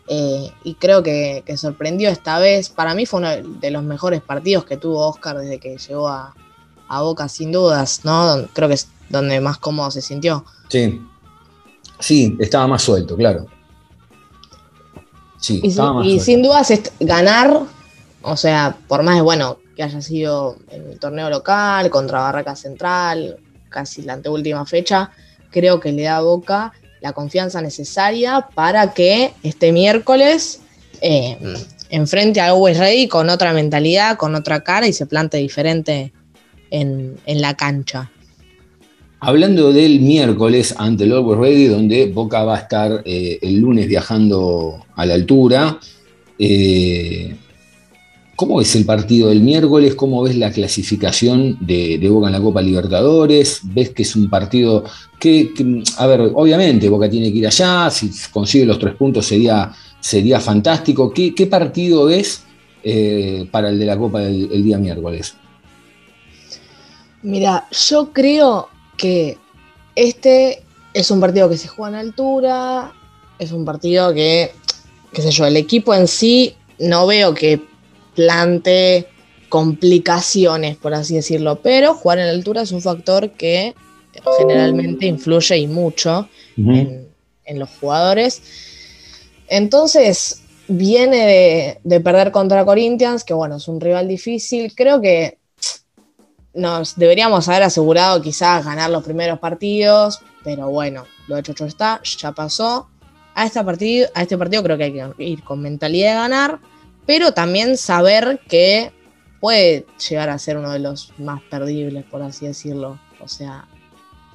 Eh, 0.08 0.50
y 0.64 0.74
creo 0.74 1.04
que, 1.04 1.44
que, 1.46 1.56
sorprendió 1.56 2.08
esta 2.08 2.40
vez. 2.40 2.68
Para 2.68 2.96
mí 2.96 3.06
fue 3.06 3.20
uno 3.20 3.28
de 3.60 3.70
los 3.70 3.84
mejores 3.84 4.20
partidos 4.22 4.64
que 4.64 4.76
tuvo 4.76 5.06
Oscar 5.06 5.38
desde 5.38 5.60
que 5.60 5.78
llegó 5.78 6.08
a, 6.08 6.34
a 6.88 7.00
Boca, 7.00 7.28
sin 7.28 7.52
dudas, 7.52 8.00
¿no? 8.02 8.48
Creo 8.52 8.66
que 8.66 8.74
es 8.74 8.88
donde 9.08 9.40
más 9.40 9.58
cómodo 9.58 9.92
se 9.92 10.02
sintió. 10.02 10.44
Sí, 10.68 11.00
sí, 12.00 12.36
estaba 12.40 12.66
más 12.66 12.82
suelto, 12.82 13.14
claro. 13.14 13.46
Sí, 15.38 15.60
y, 15.62 15.68
estaba 15.68 15.92
más 15.92 16.06
y 16.06 16.08
suelto. 16.08 16.24
sin 16.24 16.42
dudas 16.42 16.72
ganar, 16.98 17.60
o 18.22 18.36
sea, 18.36 18.76
por 18.88 19.04
más 19.04 19.22
bueno 19.22 19.58
que 19.76 19.82
haya 19.82 20.00
sido 20.00 20.56
en 20.70 20.90
el 20.90 20.98
torneo 20.98 21.28
local, 21.28 21.90
contra 21.90 22.20
Barraca 22.20 22.56
Central, 22.56 23.36
casi 23.68 24.02
la 24.02 24.14
anteúltima 24.14 24.64
fecha, 24.64 25.10
creo 25.50 25.78
que 25.78 25.92
le 25.92 26.04
da 26.04 26.16
a 26.16 26.22
Boca 26.22 26.72
la 27.02 27.12
confianza 27.12 27.60
necesaria 27.60 28.48
para 28.54 28.94
que 28.94 29.32
este 29.42 29.72
miércoles 29.72 30.60
eh, 31.02 31.36
enfrente 31.90 32.40
a 32.40 32.48
Always 32.48 32.78
Ready 32.78 33.06
con 33.06 33.28
otra 33.28 33.52
mentalidad, 33.52 34.16
con 34.16 34.34
otra 34.34 34.64
cara 34.64 34.88
y 34.88 34.94
se 34.94 35.04
plante 35.04 35.36
diferente 35.36 36.12
en, 36.70 37.18
la 37.26 37.54
cancha. 37.54 38.10
Hablando 39.20 39.72
del 39.72 40.00
miércoles 40.00 40.74
ante 40.78 41.04
el 41.04 41.12
Always 41.12 41.38
Ready, 41.38 41.66
donde 41.66 42.06
Boca 42.06 42.44
va 42.44 42.56
a 42.56 42.60
estar 42.60 43.02
eh, 43.04 43.38
el 43.42 43.58
lunes 43.58 43.86
viajando 43.88 44.86
a 44.94 45.04
la 45.04 45.14
altura. 45.14 45.78
Eh, 46.38 47.36
¿Cómo 48.36 48.60
es 48.60 48.76
el 48.76 48.84
partido 48.84 49.30
del 49.30 49.40
miércoles? 49.40 49.94
¿Cómo 49.94 50.22
ves 50.22 50.36
la 50.36 50.52
clasificación 50.52 51.56
de, 51.58 52.06
Boca 52.10 52.26
en 52.26 52.34
la 52.34 52.40
Copa 52.40 52.60
Libertadores? 52.60 53.60
¿Ves 53.64 53.90
que 53.90 54.02
es 54.02 54.14
un 54.14 54.28
partido 54.28 54.84
que, 55.18 55.52
a 55.96 56.06
ver, 56.06 56.20
obviamente 56.34 56.90
Boca 56.90 57.08
tiene 57.08 57.32
que 57.32 57.38
ir 57.38 57.46
allá, 57.46 57.90
si 57.90 58.10
consigue 58.30 58.66
los 58.66 58.78
tres 58.78 58.94
puntos 58.94 59.24
sería, 59.24 59.72
sería 60.00 60.38
fantástico. 60.38 61.14
¿Qué, 61.14 61.46
partido 61.50 62.10
es 62.10 62.42
eh, 62.84 63.48
para 63.50 63.70
el 63.70 63.78
de 63.78 63.86
la 63.86 63.96
Copa 63.96 64.22
el, 64.22 64.50
el 64.52 64.62
día 64.62 64.76
miércoles? 64.76 65.34
Mira, 67.22 67.66
yo 67.88 68.12
creo 68.12 68.68
que 68.98 69.38
este 69.94 70.62
es 70.92 71.10
un 71.10 71.20
partido 71.20 71.48
que 71.48 71.56
se 71.56 71.68
juega 71.68 72.00
en 72.00 72.06
altura, 72.06 72.92
es 73.38 73.50
un 73.50 73.64
partido 73.64 74.12
que, 74.12 74.52
qué 75.10 75.22
sé 75.22 75.30
yo, 75.30 75.46
el 75.46 75.56
equipo 75.56 75.94
en 75.94 76.06
sí 76.06 76.54
no 76.78 77.06
veo 77.06 77.32
que 77.32 77.75
plante 78.16 79.06
complicaciones, 79.48 80.76
por 80.76 80.94
así 80.94 81.14
decirlo, 81.14 81.60
pero 81.62 81.94
jugar 81.94 82.18
en 82.18 82.28
altura 82.28 82.62
es 82.62 82.72
un 82.72 82.82
factor 82.82 83.30
que 83.30 83.74
generalmente 84.38 85.06
influye 85.06 85.56
y 85.58 85.66
mucho 85.66 86.28
uh 86.56 86.60
-huh. 86.60 86.78
en, 86.78 87.08
en, 87.44 87.58
los 87.58 87.68
jugadores. 87.78 88.42
Entonces, 89.46 90.42
viene 90.66 91.26
de, 91.26 91.78
de, 91.84 92.00
perder 92.00 92.32
contra 92.32 92.64
Corinthians, 92.64 93.22
que 93.22 93.34
bueno, 93.34 93.56
es 93.56 93.68
un 93.68 93.80
rival 93.80 94.08
difícil. 94.08 94.74
Creo 94.74 95.00
que 95.00 95.38
nos 96.54 96.96
deberíamos 96.96 97.48
haber 97.48 97.62
asegurado 97.62 98.20
quizás 98.22 98.64
ganar 98.64 98.90
los 98.90 99.04
primeros 99.04 99.38
partidos, 99.38 100.20
pero 100.42 100.70
bueno, 100.70 101.04
lo 101.28 101.36
hecho, 101.36 101.52
hecho 101.52 101.66
está, 101.66 102.00
ya 102.02 102.32
pasó. 102.32 102.88
A, 103.34 103.44
esta 103.44 103.62
partido, 103.62 104.08
a 104.14 104.22
este 104.22 104.38
partido 104.38 104.62
creo 104.62 104.78
que 104.78 104.84
hay 104.84 104.92
que 104.92 105.24
ir 105.24 105.44
con 105.44 105.60
mentalidad 105.60 106.12
de 106.12 106.14
ganar 106.14 106.58
pero 107.06 107.32
también 107.32 107.76
saber 107.76 108.40
que 108.48 108.92
puede 109.40 109.86
llegar 110.08 110.28
a 110.28 110.38
ser 110.38 110.58
uno 110.58 110.72
de 110.72 110.80
los 110.80 111.12
más 111.18 111.40
perdibles, 111.42 112.04
por 112.04 112.22
así 112.22 112.46
decirlo. 112.46 112.98
O 113.20 113.28
sea, 113.28 113.66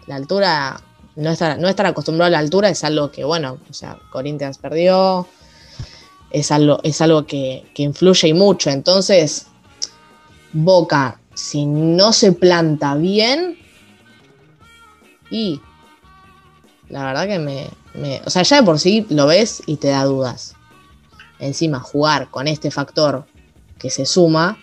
la 0.07 0.15
altura, 0.15 0.81
no 1.15 1.29
estar, 1.31 1.59
no 1.59 1.67
estar 1.67 1.85
acostumbrado 1.85 2.27
a 2.27 2.31
la 2.31 2.39
altura 2.39 2.69
es 2.69 2.83
algo 2.83 3.11
que, 3.11 3.25
bueno, 3.25 3.57
o 3.69 3.73
sea, 3.73 3.99
Corinthians 4.09 4.57
perdió, 4.57 5.27
es 6.31 6.51
algo, 6.51 6.79
es 6.83 7.01
algo 7.01 7.25
que, 7.25 7.69
que 7.75 7.83
influye 7.83 8.29
y 8.29 8.33
mucho. 8.33 8.69
Entonces, 8.69 9.47
Boca, 10.53 11.19
si 11.33 11.65
no 11.65 12.13
se 12.13 12.31
planta 12.31 12.95
bien, 12.95 13.57
y 15.29 15.61
la 16.89 17.05
verdad 17.05 17.27
que 17.27 17.39
me, 17.39 17.69
me, 17.93 18.21
O 18.25 18.29
sea, 18.29 18.43
ya 18.43 18.57
de 18.57 18.63
por 18.63 18.79
sí 18.79 19.05
lo 19.09 19.27
ves 19.27 19.63
y 19.65 19.77
te 19.77 19.87
da 19.87 20.03
dudas 20.03 20.55
encima 21.41 21.79
jugar 21.79 22.29
con 22.29 22.47
este 22.47 22.71
factor 22.71 23.25
que 23.77 23.89
se 23.89 24.05
suma. 24.05 24.57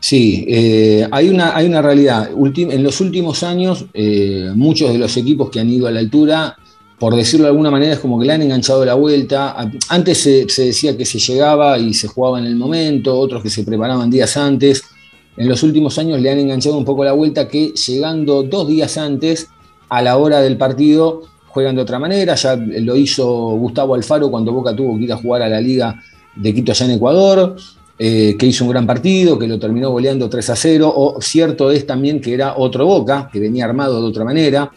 Sí, 0.00 0.44
eh, 0.48 1.08
hay, 1.10 1.28
una, 1.28 1.56
hay 1.56 1.66
una 1.66 1.82
realidad. 1.82 2.30
En 2.32 2.82
los 2.82 3.00
últimos 3.00 3.42
años, 3.42 3.86
eh, 3.94 4.52
muchos 4.54 4.92
de 4.92 4.98
los 4.98 5.16
equipos 5.16 5.50
que 5.50 5.58
han 5.58 5.68
ido 5.68 5.88
a 5.88 5.90
la 5.90 5.98
altura, 5.98 6.56
por 6.98 7.16
decirlo 7.16 7.44
de 7.44 7.50
alguna 7.50 7.70
manera, 7.70 7.94
es 7.94 7.98
como 7.98 8.18
que 8.18 8.26
le 8.26 8.32
han 8.32 8.42
enganchado 8.42 8.84
la 8.84 8.94
vuelta. 8.94 9.56
Antes 9.88 10.18
se, 10.18 10.48
se 10.48 10.66
decía 10.66 10.96
que 10.96 11.04
se 11.04 11.18
llegaba 11.18 11.78
y 11.78 11.94
se 11.94 12.06
jugaba 12.06 12.38
en 12.38 12.44
el 12.44 12.56
momento, 12.56 13.18
otros 13.18 13.42
que 13.42 13.50
se 13.50 13.64
preparaban 13.64 14.10
días 14.10 14.36
antes. 14.36 14.84
En 15.36 15.48
los 15.48 15.62
últimos 15.62 15.98
años 15.98 16.20
le 16.20 16.30
han 16.30 16.38
enganchado 16.38 16.76
un 16.76 16.84
poco 16.84 17.04
la 17.04 17.12
vuelta 17.12 17.48
que 17.48 17.68
llegando 17.68 18.42
dos 18.42 18.68
días 18.68 18.98
antes, 18.98 19.48
a 19.88 20.02
la 20.02 20.16
hora 20.16 20.40
del 20.40 20.56
partido, 20.56 21.22
juegan 21.48 21.76
de 21.76 21.82
otra 21.82 21.98
manera, 21.98 22.34
ya 22.34 22.56
lo 22.56 22.96
hizo 22.96 23.26
Gustavo 23.26 23.94
Alfaro 23.94 24.30
cuando 24.30 24.52
Boca 24.52 24.74
tuvo 24.74 24.96
que 24.96 25.04
ir 25.04 25.12
a 25.12 25.16
jugar 25.16 25.42
a 25.42 25.48
la 25.48 25.60
Liga 25.60 26.00
de 26.36 26.54
Quito 26.54 26.72
allá 26.72 26.86
en 26.86 26.92
Ecuador, 26.92 27.56
eh, 27.98 28.36
que 28.38 28.46
hizo 28.46 28.64
un 28.64 28.70
gran 28.70 28.86
partido, 28.86 29.38
que 29.38 29.48
lo 29.48 29.58
terminó 29.58 29.90
goleando 29.90 30.28
3 30.28 30.50
a 30.50 30.56
0, 30.56 30.92
o 30.94 31.20
cierto 31.20 31.70
es 31.70 31.86
también 31.86 32.20
que 32.20 32.34
era 32.34 32.56
otro 32.56 32.86
Boca, 32.86 33.28
que 33.32 33.40
venía 33.40 33.64
armado 33.64 34.00
de 34.00 34.08
otra 34.08 34.24
manera. 34.24 34.70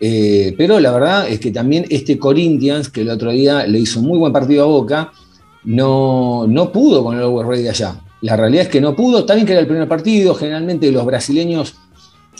Eh, 0.00 0.54
pero 0.56 0.78
la 0.78 0.90
verdad 0.90 1.28
es 1.28 1.40
que 1.40 1.50
también 1.50 1.84
este 1.90 2.18
Corinthians, 2.18 2.88
que 2.88 3.02
el 3.02 3.10
otro 3.10 3.30
día 3.30 3.66
le 3.66 3.78
hizo 3.78 4.00
un 4.00 4.06
muy 4.06 4.18
buen 4.18 4.32
partido 4.32 4.64
a 4.64 4.66
Boca, 4.66 5.12
no, 5.64 6.46
no 6.48 6.72
pudo 6.72 7.02
con 7.02 7.16
el 7.16 7.22
Always 7.22 7.46
Ready 7.46 7.68
allá. 7.68 8.00
La 8.22 8.36
realidad 8.36 8.64
es 8.64 8.68
que 8.68 8.80
no 8.80 8.96
pudo, 8.96 9.24
también 9.24 9.46
que 9.46 9.52
era 9.52 9.60
el 9.60 9.66
primer 9.66 9.88
partido, 9.88 10.34
generalmente 10.34 10.90
los 10.90 11.04
brasileños 11.04 11.74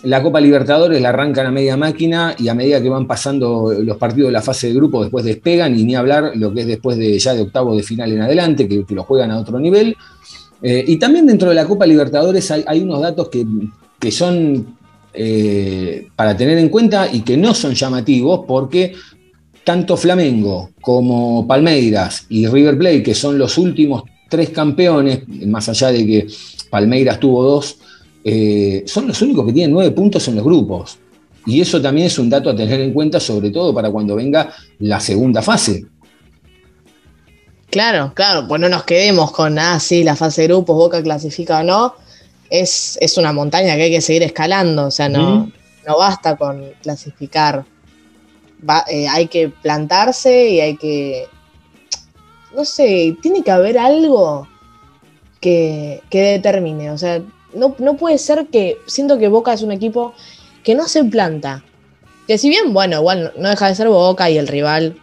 la 0.03 0.23
Copa 0.23 0.41
Libertadores 0.41 1.00
la 1.00 1.09
arrancan 1.09 1.47
a 1.47 1.50
media 1.50 1.76
máquina 1.76 2.35
y 2.38 2.49
a 2.49 2.55
medida 2.55 2.83
que 2.83 2.88
van 2.88 3.07
pasando 3.07 3.73
los 3.73 3.97
partidos 3.97 4.29
de 4.29 4.33
la 4.33 4.43
fase 4.43 4.69
de 4.69 4.75
grupo 4.75 5.03
después 5.03 5.25
despegan 5.25 5.79
y 5.79 5.85
ni 5.85 5.95
hablar 5.95 6.33
lo 6.35 6.53
que 6.53 6.61
es 6.61 6.67
después 6.67 6.99
de 6.99 7.19
ya 7.19 7.35
de 7.35 7.43
octavo 7.43 7.75
de 7.75 7.83
final 7.83 8.12
en 8.12 8.23
adelante, 8.23 8.69
que, 8.69 8.85
lo 8.88 9.05
juegan 9.05 9.31
a 9.31 9.38
otro 9.38 9.59
nivel. 9.59 9.97
Eh, 10.62 10.85
y 10.87 10.97
también 10.97 11.26
dentro 11.26 11.49
de 11.49 11.55
la 11.55 11.67
Copa 11.67 11.87
Libertadores 11.87 12.50
hay, 12.50 12.81
unos 12.81 13.00
datos 13.00 13.29
que, 13.29 14.11
son 14.11 14.76
eh, 15.12 16.09
para 16.15 16.37
tener 16.37 16.59
en 16.59 16.69
cuenta 16.69 17.09
y 17.12 17.23
que 17.23 17.37
no 17.37 17.55
son 17.55 17.75
llamativos 17.75 18.45
porque 18.47 18.95
tanto 19.65 19.97
Flamengo 19.97 20.71
como 20.81 21.47
Palmeiras 21.47 22.26
y 22.29 22.47
River 22.47 22.79
Plate, 22.79 23.03
que 23.03 23.15
son 23.15 23.37
los 23.38 23.59
últimos 23.59 24.05
tres 24.29 24.50
campeones, 24.50 25.26
más 25.47 25.69
allá 25.69 25.91
de 25.91 26.07
que 26.07 26.26
Palmeiras 26.71 27.19
tuvo 27.19 27.43
dos, 27.43 27.79
eh, 28.28 28.83
son 28.87 29.06
los 29.06 29.23
únicos 29.23 29.47
que 29.47 29.52
tienen 29.52 29.71
nueve 29.71 29.92
puntos 29.92 30.26
en 30.26 30.35
los 30.35 30.45
grupos. 30.45 30.99
Y 31.47 31.61
eso 31.61 31.80
también 31.80 32.09
es 32.09 32.18
un 32.18 32.28
dato 32.28 32.50
a 32.50 32.56
tener 32.56 32.80
en 32.80 32.92
cuenta, 32.92 33.21
sobre 33.21 33.50
todo 33.50 33.73
para 33.73 33.88
cuando 33.88 34.16
venga 34.16 34.52
la 34.80 34.99
segunda 34.99 35.42
fase. 35.42 35.87
Claro, 37.71 38.11
claro, 38.14 38.49
pues 38.49 38.61
no 38.61 38.68
nos 38.68 38.83
quedemos 38.83 39.30
con, 39.30 39.56
ah, 39.61 39.78
sí, 39.78 40.02
la 40.02 40.16
fase 40.16 40.42
de 40.42 40.49
grupos, 40.49 40.75
Boca 40.75 41.00
clasifica 41.04 41.61
o 41.61 41.62
no. 41.62 41.95
Es, 42.50 42.99
es 43.00 43.16
una 43.16 43.33
montaña 43.33 43.76
que 43.76 43.83
hay 43.83 43.90
que 43.92 44.00
seguir 44.00 44.25
escalando, 44.25 44.87
o 44.87 44.90
sea, 44.90 45.09
no, 45.09 45.52
no 45.87 45.97
basta 45.97 46.35
con 46.35 46.64
clasificar. 46.83 47.64
Eh, 48.90 49.06
hay 49.06 49.28
que 49.28 49.50
plantarse 49.50 50.49
y 50.49 50.61
hay 50.61 50.76
que, 50.76 51.28
no 52.56 52.64
sé, 52.64 53.16
tiene 53.23 53.42
que 53.45 53.52
haber 53.52 53.78
algo 53.78 54.49
que, 55.40 56.02
que 56.11 56.23
determine, 56.23 56.90
o 56.90 56.99
sea, 56.99 57.23
no, 57.55 57.97
puede 57.97 58.19
ser 58.19 58.47
que 58.47 58.79
siento 58.87 59.19
que 59.19 59.29
Boca 59.29 59.53
es 59.53 59.62
un 59.62 59.73
equipo 59.73 60.15
que 60.62 60.75
no 60.75 60.88
se 60.88 61.05
planta. 61.05 61.65
Que 62.26 62.38
si 62.38 62.49
bien, 62.49 62.73
bueno, 62.73 62.97
igual 62.97 63.33
no 63.38 63.49
deja 63.49 63.69
de 63.69 63.75
ser 63.75 63.88
Boca 63.88 64.29
y 64.31 64.38
el 64.38 64.49
rival 64.49 64.97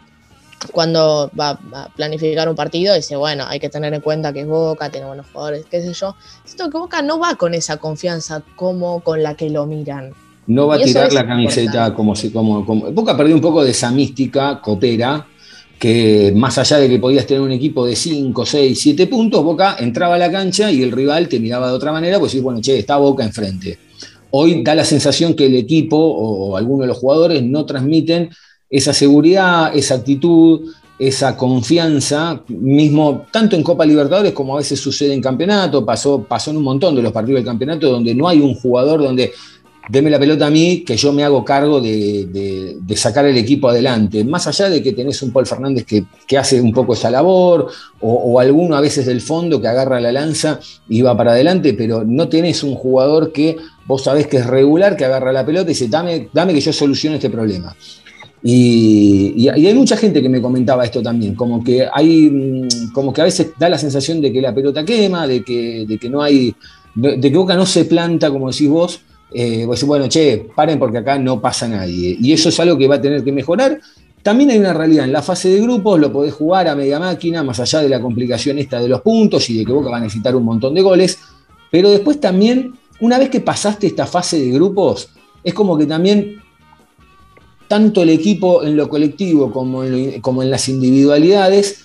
cuando 0.72 1.30
va 1.38 1.60
a 1.74 1.90
planificar 1.96 2.48
un 2.48 2.56
partido 2.56 2.96
dice, 2.96 3.18
bueno, 3.18 3.46
hay 3.48 3.60
que 3.60 3.70
tener 3.70 3.94
en 3.94 4.02
cuenta 4.02 4.32
que 4.32 4.42
es 4.42 4.48
Boca, 4.48 4.90
tiene 4.90 5.08
buenos 5.08 5.26
jugadores, 5.32 5.66
qué 5.70 5.82
sé 5.82 5.94
yo. 5.94 6.16
Siento 6.46 6.70
que 6.70 6.78
Boca 6.78 7.02
no 7.02 7.20
va 7.20 7.36
con 7.36 7.54
esa 7.54 7.78
confianza 7.78 8.44
como 8.56 9.02
con 9.02 9.24
la 9.24 9.36
que 9.36 9.50
lo 9.50 9.66
miran. 9.66 10.14
No 10.46 10.68
va 10.68 10.76
a 10.76 10.80
tirar 10.80 11.12
la 11.14 11.26
camiseta 11.26 11.94
como 11.94 12.16
si 12.16 12.30
como, 12.30 12.66
como, 12.66 12.92
Boca 12.92 13.16
perdió 13.16 13.36
un 13.36 13.42
poco 13.42 13.64
de 13.64 13.72
esa 13.72 13.92
mística 13.92 14.60
copera 14.62 15.26
que 15.80 16.32
más 16.36 16.58
allá 16.58 16.78
de 16.78 16.90
que 16.90 17.00
podías 17.00 17.26
tener 17.26 17.42
un 17.42 17.52
equipo 17.52 17.86
de 17.86 17.96
5, 17.96 18.46
6, 18.46 18.80
7 18.80 19.08
puntos, 19.08 19.44
Boca 19.44 19.76
entraba 19.80 20.16
a 20.16 20.18
la 20.18 20.32
cancha 20.32 20.72
y 20.72 20.82
el 20.82 20.92
rival 20.92 21.28
te 21.28 21.40
miraba 21.40 21.68
de 21.68 21.74
otra 21.74 21.92
manera, 21.92 22.20
pues 22.20 22.32
decís, 22.32 22.44
bueno, 22.44 22.62
che, 22.62 22.80
está 22.80 22.98
Boca 22.98 23.24
enfrente. 23.24 23.78
Hoy 24.32 24.64
da 24.64 24.74
la 24.76 24.86
sensación 24.86 25.36
que 25.36 25.46
el 25.46 25.56
equipo 25.56 25.98
o 25.98 26.58
algunos 26.58 26.82
de 26.82 26.88
los 26.88 26.98
jugadores 26.98 27.44
no 27.44 27.66
transmiten 27.66 28.30
esa 28.70 28.94
seguridad, 28.94 29.76
esa 29.76 29.96
actitud, 29.96 30.72
esa 30.98 31.36
confianza, 31.36 32.44
mismo 32.48 33.26
tanto 33.32 33.56
en 33.56 33.64
Copa 33.64 33.86
Libertadores 33.86 34.32
como 34.32 34.56
a 34.56 34.60
veces 34.60 34.80
sucede 34.80 35.14
en 35.14 35.22
campeonato, 35.22 35.86
pasó, 35.86 36.24
pasó 36.24 36.52
en 36.52 36.58
un 36.58 36.64
montón 36.64 36.96
de 36.96 37.02
los 37.02 37.12
partidos 37.12 37.40
del 37.40 37.46
campeonato 37.46 37.90
donde 37.90 38.16
no 38.16 38.28
hay 38.28 38.40
un 38.40 38.56
jugador 38.56 39.04
donde 39.04 39.32
deme 39.90 40.10
la 40.10 40.20
pelota 40.20 40.48
a 40.48 40.50
mí, 40.50 40.84
que 40.86 40.96
yo 40.96 41.12
me 41.12 41.24
hago 41.24 41.44
cargo 41.44 41.82
de, 41.82 42.78
sacar 42.96 43.26
el 43.26 43.38
equipo 43.38 43.70
adelante. 43.70 44.24
Más 44.24 44.48
allá 44.48 44.70
de 44.70 44.82
que 44.82 44.94
tenés 44.94 45.22
un 45.22 45.32
Paul 45.32 45.46
Fernández 45.46 45.86
que, 45.86 46.38
hace 46.38 46.62
un 46.62 46.72
poco 46.72 46.94
esa 46.94 47.12
labor, 47.12 47.70
o, 48.00 48.40
alguno 48.40 48.76
a 48.76 48.82
veces 48.82 49.06
del 49.06 49.22
fondo 49.22 49.62
que 49.62 49.68
agarra 49.68 50.00
la 50.00 50.12
lanza 50.12 50.60
y 50.88 51.02
va 51.02 51.16
para 51.18 51.32
adelante, 51.32 51.74
pero 51.74 52.04
no 52.06 52.30
tenés 52.30 52.64
un 52.64 52.76
jugador 52.76 53.32
que 53.32 53.58
vos 53.86 54.04
sabés 54.04 54.28
que 54.28 54.38
es 54.38 54.48
regular, 54.48 54.96
que 54.96 55.06
agarra 55.06 55.32
la 55.34 55.46
pelota 55.46 55.66
y 55.66 55.74
dice, 55.74 55.88
dame, 55.88 56.30
dame 56.34 56.54
que 56.54 56.62
yo 56.62 56.72
solucione 56.72 57.18
este 57.18 57.30
problema. 57.30 57.76
Y, 58.46 59.48
hay 59.48 59.74
mucha 59.74 59.96
gente 59.96 60.22
que 60.22 60.28
me 60.28 60.42
comentaba 60.42 60.84
esto 60.84 61.02
también, 61.02 61.36
como 61.36 61.64
que 61.64 61.88
hay, 61.92 62.30
mm, 62.30 62.92
como 62.94 63.14
que 63.14 63.22
a 63.22 63.26
veces 63.26 63.52
da 63.58 63.70
la 63.70 63.78
sensación 63.78 64.22
de 64.22 64.32
que 64.32 64.42
la 64.42 64.54
pelota 64.54 64.84
quema, 64.84 65.28
de 65.28 65.44
que, 65.44 65.86
de 65.88 65.98
que 65.98 66.10
no 66.10 66.22
hay, 66.22 66.54
de 66.94 67.20
que 67.20 67.38
Boca 67.38 67.56
no 67.56 67.66
se 67.66 67.86
planta, 67.86 68.30
como 68.30 68.52
decís 68.52 68.70
vos, 68.70 69.02
eh, 69.34 69.66
bueno, 69.86 70.08
che, 70.08 70.50
paren 70.56 70.80
porque 70.80 71.00
acá 71.00 71.18
no 71.18 71.42
pasa 71.42 71.68
nadie. 71.68 72.18
Y 72.20 72.34
eso 72.34 72.50
es 72.50 72.60
algo 72.60 72.78
que 72.78 72.88
va 72.88 72.96
a 72.96 73.02
tener 73.02 73.24
que 73.24 73.32
mejorar. 73.32 73.80
También 74.22 74.52
hay 74.52 74.60
una 74.60 74.74
realidad, 74.74 75.06
en 75.06 75.12
la 75.12 75.22
fase 75.22 75.50
de 75.50 75.60
grupos 75.60 76.00
lo 76.00 76.12
podés 76.12 76.34
jugar 76.34 76.68
a 76.68 76.76
media 76.76 76.98
máquina, 76.98 77.44
más 77.44 77.60
allá 77.60 77.82
de 77.82 77.90
la 77.90 78.00
complicación 78.00 78.58
esta 78.58 78.80
de 78.80 78.88
los 78.88 79.02
puntos 79.02 79.50
y 79.50 79.58
de 79.58 79.66
que 79.66 79.72
Boca 79.74 79.90
va 79.90 79.98
a 79.98 80.00
necesitar 80.00 80.34
un 80.36 80.46
montón 80.46 80.74
de 80.74 80.82
goles, 80.82 81.20
pero 81.70 81.90
después 81.90 82.22
también, 82.22 82.74
una 83.02 83.20
vez 83.20 83.30
que 83.30 83.42
pasaste 83.42 83.88
esta 83.88 84.06
fase 84.06 84.40
de 84.40 84.52
grupos, 84.52 85.10
es 85.44 85.54
como 85.54 85.78
que 85.78 85.86
también 85.86 86.42
tanto 87.68 88.02
el 88.04 88.10
equipo 88.12 88.64
en 88.64 88.78
lo 88.78 88.88
colectivo 88.88 89.52
como 89.52 89.84
en 89.84 90.50
las 90.50 90.70
individualidades 90.70 91.84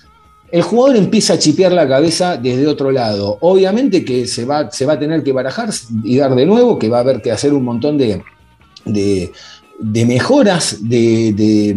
el 0.50 0.62
jugador 0.62 0.96
empieza 0.96 1.34
a 1.34 1.38
chipear 1.38 1.72
la 1.72 1.86
cabeza 1.86 2.36
desde 2.36 2.66
otro 2.66 2.90
lado. 2.90 3.38
Obviamente 3.40 4.04
que 4.04 4.26
se 4.26 4.44
va, 4.44 4.70
se 4.70 4.86
va 4.86 4.94
a 4.94 4.98
tener 4.98 5.22
que 5.22 5.32
barajar 5.32 5.70
y 6.02 6.16
dar 6.16 6.34
de 6.34 6.46
nuevo, 6.46 6.78
que 6.78 6.88
va 6.88 6.98
a 6.98 7.00
haber 7.00 7.20
que 7.20 7.30
hacer 7.30 7.52
un 7.52 7.64
montón 7.64 7.98
de, 7.98 8.22
mejoras, 10.06 10.78
de, 10.80 11.76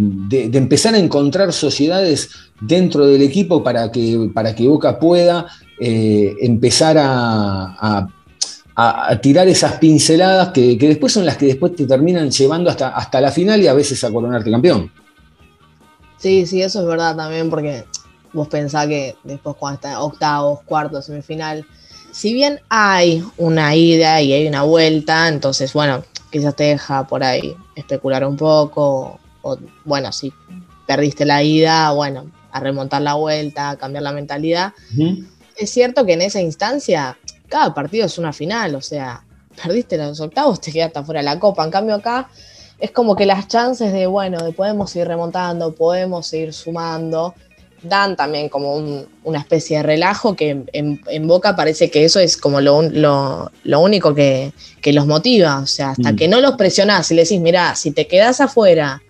empezar 0.54 0.96
a 0.96 1.00
encontrar 1.00 1.52
sociedades 1.52 2.30
dentro 2.62 3.08
del 3.08 3.22
equipo 3.22 3.62
para 3.64 3.92
que, 3.92 4.30
para 4.34 4.56
que 4.56 4.68
Boca 4.68 4.98
pueda 5.00 5.48
eh, 5.80 6.36
empezar 6.40 6.98
a, 7.00 8.08
tirar 9.22 9.48
esas 9.48 9.74
pinceladas 9.74 10.50
que, 10.50 10.76
después 10.76 11.14
son 11.14 11.24
las 11.24 11.38
que 11.38 11.46
después 11.46 11.76
te 11.76 11.86
terminan 11.86 12.32
llevando 12.32 12.70
hasta, 12.72 12.90
hasta 12.90 13.22
la 13.22 13.30
final 13.30 13.62
y 13.62 13.68
a 13.68 13.74
veces 13.76 14.04
a 14.04 14.12
coronarte 14.12 14.50
campeón. 14.50 14.90
Sí, 16.18 16.46
sí, 16.48 16.62
eso 16.62 16.82
es 16.82 16.88
verdad 16.88 17.16
también, 17.16 17.50
porque 17.50 17.84
vos 18.34 18.48
pensás 18.48 18.88
que 18.88 19.16
después 19.24 19.56
cuando 19.58 19.76
está 19.76 20.02
octavos, 20.02 20.62
cuartos, 20.64 21.06
semifinal, 21.06 21.66
si 22.12 22.34
bien 22.34 22.60
hay 22.70 23.24
una 23.38 23.76
ida 23.76 24.22
y 24.22 24.34
hay 24.34 24.48
una 24.48 24.64
vuelta, 24.64 25.28
entonces 25.28 25.74
bueno, 25.74 26.04
quizás 26.32 26.56
te 26.56 26.66
deja 26.66 27.08
por 27.08 27.24
ahí 27.24 27.56
especular 27.76 28.26
un 28.26 28.38
poco, 28.38 29.20
o 29.42 29.58
bueno, 29.86 30.12
si 30.12 30.34
perdiste 30.86 31.26
la 31.26 31.44
ida, 31.44 31.92
bueno, 31.92 32.30
a 32.52 32.60
remontar 32.60 33.02
la 33.02 33.14
vuelta, 33.14 33.70
a 33.70 33.78
cambiar 33.78 34.04
la 34.04 34.12
mentalidad. 34.12 34.74
Es 35.58 35.70
cierto 35.70 36.06
que 36.06 36.14
en 36.14 36.22
esa 36.22 36.42
instancia 36.42 37.18
cada 37.48 37.74
partido 37.74 38.06
es 38.06 38.18
una 38.18 38.34
final, 38.34 38.76
o 38.76 38.82
sea, 38.82 39.24
perdiste 39.62 39.98
los 39.98 40.20
octavos, 40.20 40.60
te 40.60 40.72
quedaste 40.72 41.04
fuera 41.04 41.20
de 41.22 41.26
la 41.26 41.40
copa, 41.40 41.64
en 41.64 41.72
cambio 41.72 41.96
acá 41.96 42.30
es 42.82 42.92
como 42.92 43.16
que 43.16 43.26
las 43.28 43.48
chances 43.48 43.94
de, 43.94 44.08
bueno, 44.08 44.44
de 44.44 44.54
podemos 44.54 44.94
ir 44.96 45.08
remontando, 45.08 45.76
podemos 45.76 46.34
ir 46.34 46.52
sumando, 46.52 47.36
dan 47.84 48.16
también 48.16 48.50
como 48.50 48.76
una 49.24 49.40
especie 49.40 49.78
de 49.78 49.84
relajo 49.84 50.36
que 50.36 50.64
en, 50.72 51.28
Boca 51.28 51.56
parece 51.56 51.90
que 51.90 52.06
eso 52.06 52.20
es 52.20 52.38
como 52.38 52.62
lo, 52.62 52.78
único 52.78 54.14
que, 54.14 54.54
los 54.86 55.08
motiva. 55.08 55.60
O 55.60 55.68
sea, 55.68 55.92
hasta 55.92 56.14
mm. 56.14 56.16
que 56.16 56.28
no 56.28 56.42
los 56.42 56.54
presionás 56.54 57.10
y 57.12 57.16
le 57.16 57.24
decís, 57.24 57.40
mira, 57.40 57.76
si 57.76 57.92
te 57.92 58.08
quedas 58.08 58.42
afuera, 58.42 59.02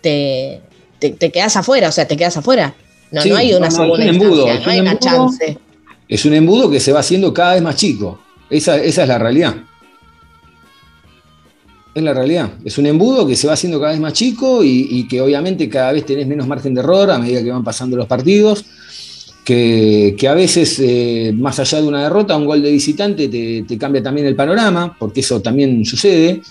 te, 0.00 0.60
te, 0.98 1.30
quedas 1.30 1.56
afuera, 1.56 1.88
o 1.88 1.92
sea, 1.92 2.06
te 2.06 2.16
quedas 2.16 2.36
afuera. 2.36 2.74
No, 3.10 3.24
no 3.24 3.36
hay 3.36 3.54
una 3.54 3.70
segunda 3.70 4.04
embudo, 4.04 4.46
no 4.46 4.70
hay 4.70 4.80
una 4.80 4.98
chance. 4.98 5.58
Es 6.08 6.24
un 6.24 6.34
embudo 6.34 6.70
que 6.70 6.80
se 6.80 6.92
va 6.92 7.00
haciendo 7.00 7.32
cada 7.32 7.54
vez 7.54 7.62
más 7.62 7.76
chico. 7.76 8.20
Esa, 8.50 8.76
esa 8.76 9.02
es 9.02 9.08
la 9.08 9.18
realidad 9.18 9.56
es 11.96 12.02
la 12.02 12.12
realidad. 12.12 12.50
Es 12.62 12.76
un 12.76 12.84
embudo 12.84 13.26
que 13.26 13.34
se 13.34 13.46
va 13.46 13.54
haciendo 13.54 13.80
cada 13.80 13.92
vez 13.92 14.00
más 14.00 14.12
chico 14.12 14.62
y, 14.62 15.08
que 15.08 15.18
obviamente 15.22 15.66
cada 15.66 15.92
vez 15.92 16.04
tenés 16.04 16.26
menos 16.26 16.46
margen 16.46 16.74
de 16.74 16.80
error 16.80 17.10
a 17.10 17.18
medida 17.18 17.42
que 17.42 17.50
van 17.50 17.64
pasando 17.64 17.96
los 17.96 18.06
partidos. 18.06 18.66
Que, 19.42 20.14
a 20.28 20.34
veces, 20.34 20.78
eh, 20.80 21.32
más 21.34 21.58
allá 21.58 21.80
de 21.80 21.88
una 21.88 22.02
derrota, 22.02 22.36
un 22.36 22.44
gol 22.44 22.60
de 22.60 22.70
visitante 22.70 23.28
te, 23.28 23.78
cambia 23.78 24.02
también 24.02 24.26
el 24.26 24.36
panorama, 24.36 24.94
porque 24.98 25.20
eso 25.20 25.40
también 25.40 25.86
sucede. 25.86 26.42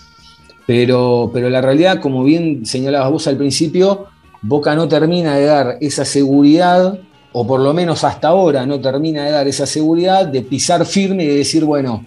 Pero, 0.65 1.29
pero 1.31 1.47
la 1.47 1.61
realidad, 1.61 2.01
como 2.01 2.23
bien 2.23 2.65
señalabas 2.65 3.11
vos 3.11 3.27
al 3.27 3.37
principio, 3.37 4.07
Boca 4.41 4.73
no 4.73 4.87
termina 4.87 5.35
de 5.35 5.45
dar 5.45 5.77
esa 5.79 6.05
seguridad, 6.05 6.99
o 7.33 7.45
por 7.45 7.59
lo 7.59 7.71
menos 7.71 8.03
hasta 8.03 8.29
ahora 8.29 8.65
no 8.65 8.81
termina 8.81 9.25
de 9.25 9.31
dar 9.31 9.47
esa 9.47 9.67
seguridad 9.67 10.25
de 10.25 10.41
pisar 10.41 10.87
firme 10.87 11.25
y 11.25 11.27
de 11.27 11.35
decir, 11.35 11.65
bueno, 11.65 12.03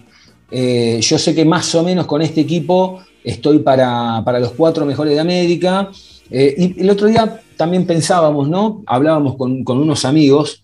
eh, 0.51 0.99
yo 1.01 1.17
sé 1.17 1.33
que 1.33 1.45
más 1.45 1.73
o 1.75 1.83
menos 1.83 2.05
con 2.05 2.21
este 2.21 2.41
equipo 2.41 2.99
estoy 3.23 3.59
para, 3.59 4.21
los 4.39 4.51
cuatro 4.51 4.85
mejores 4.85 5.13
de 5.13 5.19
América. 5.19 5.89
Eh, 6.31 6.75
y 6.77 6.81
el 6.81 6.89
otro 6.89 7.07
día 7.07 7.41
también 7.57 7.85
pensábamos, 7.85 8.47
¿no? 8.47 8.83
Hablábamos 8.85 9.35
con, 9.35 9.63
unos 9.65 10.05
amigos, 10.05 10.63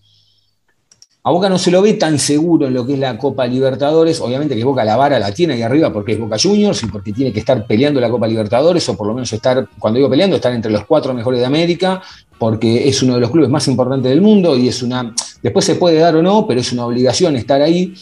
a 1.22 1.32
Boca 1.32 1.48
no 1.48 1.58
se 1.58 1.72
lo 1.72 1.82
ve 1.82 1.94
tan 1.94 2.20
seguro 2.20 2.68
en 2.68 2.74
lo 2.74 2.86
que 2.86 2.94
es 2.94 3.00
la 3.00 3.18
Copa 3.18 3.48
Libertadores. 3.48 4.20
Obviamente 4.20 4.54
que 4.54 4.62
Boca 4.62 4.84
la 4.84 4.96
vara 4.96 5.18
la 5.18 5.32
tiene 5.32 5.54
ahí 5.54 5.62
arriba 5.62 5.92
porque 5.92 6.12
es 6.12 6.20
Boca 6.20 6.36
Juniors 6.40 6.80
y 6.84 6.86
porque 6.86 7.12
tiene 7.12 7.32
que 7.32 7.40
estar 7.40 7.66
peleando 7.66 8.00
la 8.00 8.08
Copa 8.08 8.28
Libertadores, 8.28 8.88
o 8.88 8.96
por 8.96 9.08
lo 9.08 9.14
menos 9.14 9.32
estar, 9.32 9.68
cuando 9.78 9.96
digo 9.96 10.08
peleando, 10.08 10.36
estar 10.36 10.52
entre 10.52 10.70
los 10.70 10.86
cuatro 10.86 11.12
mejores 11.12 11.40
de 11.40 11.46
América, 11.46 12.00
porque 12.38 12.88
es 12.88 13.02
uno 13.02 13.14
de 13.14 13.20
los 13.20 13.32
clubes 13.32 13.50
más 13.50 13.66
importantes 13.66 14.08
del 14.08 14.20
mundo 14.20 14.56
y 14.56 14.68
es 14.68 14.84
una. 14.84 15.14
Después 15.42 15.64
se 15.64 15.74
puede 15.74 15.98
dar 15.98 16.14
o 16.14 16.22
no, 16.22 16.46
pero 16.46 16.60
es 16.60 16.72
una 16.72 16.86
obligación 16.86 17.34
estar 17.34 17.60
ahí. 17.60 17.92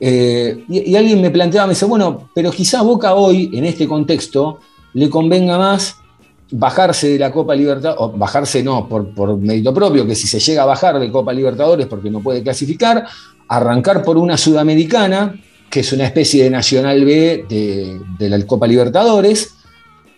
Eh, 0.00 0.64
y, 0.68 0.90
y 0.90 0.96
alguien 0.96 1.20
me 1.20 1.30
planteaba, 1.30 1.66
me 1.66 1.74
dice, 1.74 1.84
bueno, 1.84 2.30
pero 2.34 2.50
quizás 2.50 2.82
Boca 2.82 3.14
hoy, 3.14 3.50
en 3.52 3.66
este 3.66 3.86
contexto, 3.86 4.58
le 4.94 5.10
convenga 5.10 5.58
más 5.58 5.96
bajarse 6.50 7.10
de 7.10 7.18
la 7.18 7.30
Copa 7.30 7.54
Libertadores, 7.54 8.00
o 8.00 8.10
bajarse 8.16 8.62
no, 8.62 8.88
por, 8.88 9.36
mérito 9.38 9.72
propio, 9.72 10.06
que 10.06 10.14
si 10.14 10.26
se 10.26 10.40
llega 10.40 10.62
a 10.62 10.66
bajar 10.66 10.98
de 10.98 11.10
Copa 11.10 11.32
Libertadores 11.32 11.86
porque 11.86 12.10
no 12.10 12.20
puede 12.20 12.42
clasificar, 12.42 13.06
arrancar 13.48 14.02
por 14.02 14.16
una 14.16 14.36
sudamericana, 14.36 15.34
que 15.70 15.80
es 15.80 15.92
una 15.92 16.04
especie 16.04 16.44
de 16.44 16.50
Nacional 16.50 17.04
B 17.04 17.44
de, 17.48 18.28
la 18.28 18.44
Copa 18.46 18.66
Libertadores, 18.66 19.54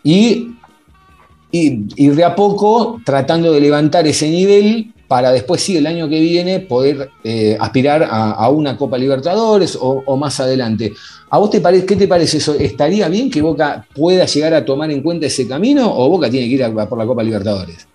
y, 0.03 0.55
y, 1.51 1.87
ir 1.97 2.15
de 2.15 2.25
a 2.25 2.35
poco 2.35 3.01
tratando 3.05 3.53
de 3.53 3.61
levantar 3.61 4.07
ese 4.07 4.31
nivel 4.31 4.93
para 5.13 5.31
después, 5.31 5.63
sí, 5.63 5.77
el 5.77 5.87
año 5.87 6.09
que 6.09 6.19
viene 6.21 6.61
poder 6.61 7.11
eh, 7.23 7.55
aspirar 7.61 8.09
a, 8.11 8.49
una 8.49 8.79
Copa 8.79 8.97
Libertadores 8.97 9.77
o, 9.79 10.17
más 10.17 10.41
adelante. 10.41 10.95
¿A 11.29 11.37
vos 11.37 11.51
te 11.51 11.61
parece, 11.61 11.85
qué 11.85 11.97
te 11.97 12.09
parece 12.09 12.39
eso? 12.39 12.55
¿Estaría 12.55 13.09
bien 13.09 13.31
que 13.31 13.43
Boca 13.43 13.87
pueda 13.95 14.25
llegar 14.25 14.55
a 14.55 14.65
tomar 14.65 14.91
en 14.91 15.03
cuenta 15.03 15.27
ese 15.27 15.47
camino 15.47 15.95
o 15.95 16.09
Boca 16.09 16.31
tiene 16.31 16.49
que 16.49 16.55
ir 16.55 16.65
a, 16.65 16.89
por 16.89 16.97
la 16.97 17.05
Copa 17.05 17.23
Libertadores? 17.23 17.87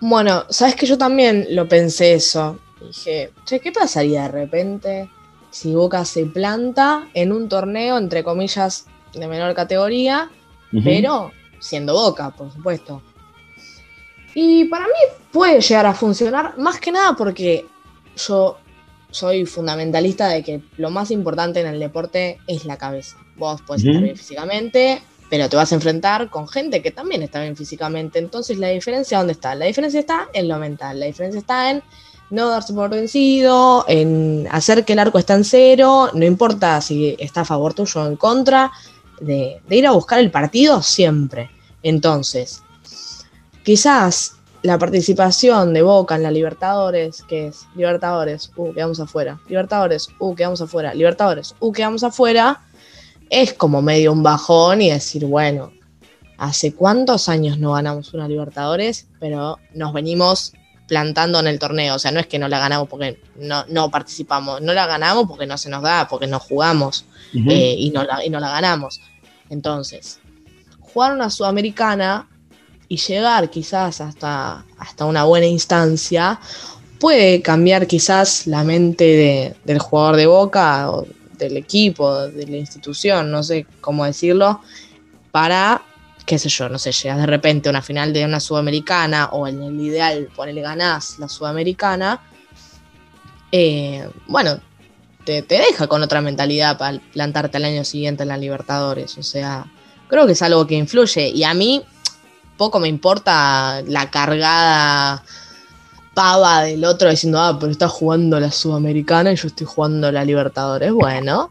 Bueno, 0.00 0.44
sabes 0.48 0.76
que 0.76 0.86
yo 0.86 0.96
también 0.96 1.46
lo 1.50 1.68
pensé 1.68 2.14
eso. 2.14 2.58
Dije, 2.80 3.32
che, 3.44 3.60
¿qué 3.60 3.70
pasaría 3.70 4.22
de 4.22 4.28
repente 4.28 5.10
si 5.50 5.74
Boca 5.74 6.06
se 6.06 6.24
planta 6.24 7.06
en 7.12 7.32
un 7.32 7.50
torneo, 7.50 7.98
entre 7.98 8.24
comillas, 8.24 8.86
de 9.12 9.28
menor 9.28 9.54
categoría, 9.54 10.30
pero 10.82 11.32
siendo 11.60 11.92
Boca, 11.92 12.30
por 12.30 12.50
supuesto? 12.50 13.02
Y 14.34 14.64
para 14.64 14.86
mí 14.86 14.92
puede 15.32 15.60
llegar 15.60 15.86
a 15.86 15.94
funcionar, 15.94 16.58
más 16.58 16.80
que 16.80 16.90
nada 16.90 17.14
porque 17.16 17.66
yo 18.16 18.58
soy 19.10 19.46
fundamentalista 19.46 20.28
de 20.28 20.42
que 20.42 20.60
lo 20.76 20.90
más 20.90 21.12
importante 21.12 21.60
en 21.60 21.68
el 21.68 21.78
deporte 21.78 22.40
es 22.48 22.64
la 22.64 22.76
cabeza. 22.76 23.16
Vos 23.36 23.62
podés 23.62 23.84
estar 23.84 24.02
bien 24.02 24.16
físicamente, 24.16 25.02
pero 25.30 25.48
te 25.48 25.56
vas 25.56 25.70
a 25.70 25.76
enfrentar 25.76 26.30
con 26.30 26.48
gente 26.48 26.82
que 26.82 26.90
también 26.90 27.22
está 27.22 27.40
bien 27.40 27.56
físicamente. 27.56 28.18
Entonces, 28.18 28.58
¿la 28.58 28.68
diferencia 28.68 29.18
dónde 29.18 29.34
está? 29.34 29.54
La 29.54 29.66
diferencia 29.66 30.00
está 30.00 30.28
en 30.32 30.48
lo 30.48 30.58
mental. 30.58 30.98
La 30.98 31.06
diferencia 31.06 31.38
está 31.38 31.70
en 31.70 31.82
no 32.30 32.48
darse 32.48 32.72
por 32.72 32.90
vencido, 32.90 33.84
en 33.86 34.48
hacer 34.50 34.84
que 34.84 34.94
el 34.94 34.98
arco 34.98 35.18
esté 35.18 35.34
en 35.34 35.44
cero, 35.44 36.10
no 36.12 36.24
importa 36.24 36.80
si 36.80 37.14
está 37.20 37.42
a 37.42 37.44
favor 37.44 37.74
tuyo 37.74 38.02
o 38.02 38.06
en 38.06 38.16
contra, 38.16 38.72
de 39.20 39.60
ir 39.70 39.86
a 39.86 39.92
buscar 39.92 40.18
el 40.18 40.32
partido 40.32 40.82
siempre. 40.82 41.50
Entonces, 41.84 42.63
Quizás 43.64 44.36
la 44.62 44.78
participación 44.78 45.72
de 45.72 45.82
Boca 45.82 46.16
en 46.16 46.22
la 46.22 46.30
Libertadores, 46.30 47.22
que 47.22 47.48
es 47.48 47.66
Libertadores, 47.74 48.50
uh, 48.56 48.72
quedamos 48.74 49.00
afuera, 49.00 49.40
Libertadores, 49.48 50.08
uh, 50.18 50.34
quedamos 50.34 50.60
afuera, 50.60 50.94
Libertadores, 50.94 51.54
uh, 51.60 51.72
quedamos 51.72 52.04
afuera, 52.04 52.60
es 53.30 53.54
como 53.54 53.80
medio 53.80 54.12
un 54.12 54.22
bajón 54.22 54.82
y 54.82 54.90
decir, 54.90 55.24
bueno, 55.24 55.72
hace 56.36 56.74
cuántos 56.74 57.28
años 57.30 57.58
no 57.58 57.72
ganamos 57.72 58.12
una 58.12 58.28
Libertadores, 58.28 59.08
pero 59.18 59.58
nos 59.72 59.94
venimos 59.94 60.52
plantando 60.86 61.40
en 61.40 61.46
el 61.46 61.58
torneo, 61.58 61.94
o 61.94 61.98
sea, 61.98 62.10
no 62.10 62.20
es 62.20 62.26
que 62.26 62.38
no 62.38 62.48
la 62.48 62.58
ganamos 62.58 62.88
porque 62.88 63.18
no, 63.36 63.64
no 63.68 63.90
participamos, 63.90 64.60
no 64.60 64.74
la 64.74 64.86
ganamos 64.86 65.26
porque 65.26 65.46
no 65.46 65.56
se 65.56 65.70
nos 65.70 65.82
da, 65.82 66.06
porque 66.06 66.26
no 66.26 66.38
jugamos 66.38 67.06
eh, 67.34 67.76
y, 67.78 67.90
no 67.90 68.04
la, 68.04 68.24
y 68.24 68.28
no 68.28 68.40
la 68.40 68.50
ganamos. 68.50 69.00
Entonces, 69.48 70.20
jugar 70.80 71.14
una 71.14 71.30
sudamericana 71.30 72.28
y 72.88 72.96
llegar 72.96 73.50
quizás 73.50 74.00
hasta, 74.00 74.64
hasta 74.78 75.04
una 75.04 75.24
buena 75.24 75.46
instancia, 75.46 76.38
puede 76.98 77.42
cambiar 77.42 77.86
quizás 77.86 78.46
la 78.46 78.64
mente 78.64 79.56
del 79.64 79.78
jugador 79.78 80.16
de 80.16 80.26
Boca 80.26 80.90
o 80.90 81.06
del 81.38 81.56
equipo, 81.56 82.28
de 82.28 82.46
la 82.46 82.56
institución, 82.56 83.30
no 83.30 83.42
sé 83.42 83.66
cómo 83.80 84.04
decirlo, 84.04 84.60
para, 85.30 85.82
qué 86.24 86.38
sé 86.38 86.48
yo, 86.48 86.68
no 86.68 86.78
sé, 86.78 86.92
llegas 86.92 87.18
de 87.18 87.26
repente 87.26 87.68
a 87.68 87.70
una 87.70 87.82
final 87.82 88.12
de 88.12 88.24
una 88.24 88.40
sudamericana 88.40 89.26
o 89.32 89.46
en 89.46 89.62
el 89.62 89.80
ideal, 89.80 90.28
ponele 90.34 90.62
ganás 90.62 91.18
la 91.18 91.28
sudamericana, 91.28 92.22
eh, 93.50 94.08
bueno, 94.26 94.60
te, 95.24 95.42
te, 95.42 95.58
deja 95.58 95.86
con 95.86 96.02
otra 96.02 96.20
mentalidad 96.20 96.78
para 96.78 97.00
plantarte 97.12 97.56
al 97.56 97.64
año 97.64 97.84
siguiente 97.84 98.22
en 98.22 98.28
la 98.28 98.36
Libertadores, 98.36 99.18
o 99.18 99.22
sea, 99.22 99.66
creo 100.08 100.26
que 100.26 100.32
es 100.32 100.42
algo 100.42 100.66
que 100.66 100.74
influye 100.74 101.28
y 101.28 101.44
a 101.44 101.54
mí 101.54 101.84
poco 102.56 102.80
me 102.80 102.88
importa 102.88 103.82
la 103.86 104.10
cargada 104.10 105.22
pava 106.14 106.62
del 106.62 106.84
otro 106.84 107.10
diciendo, 107.10 107.40
ah, 107.40 107.56
pero 107.58 107.72
está 107.72 107.88
jugando 107.88 108.38
la 108.38 108.50
Sudamericana 108.50 109.32
y 109.32 109.36
yo 109.36 109.48
estoy 109.48 109.66
jugando 109.66 110.10
la 110.12 110.24
Libertadores. 110.24 110.92
Bueno, 110.92 111.50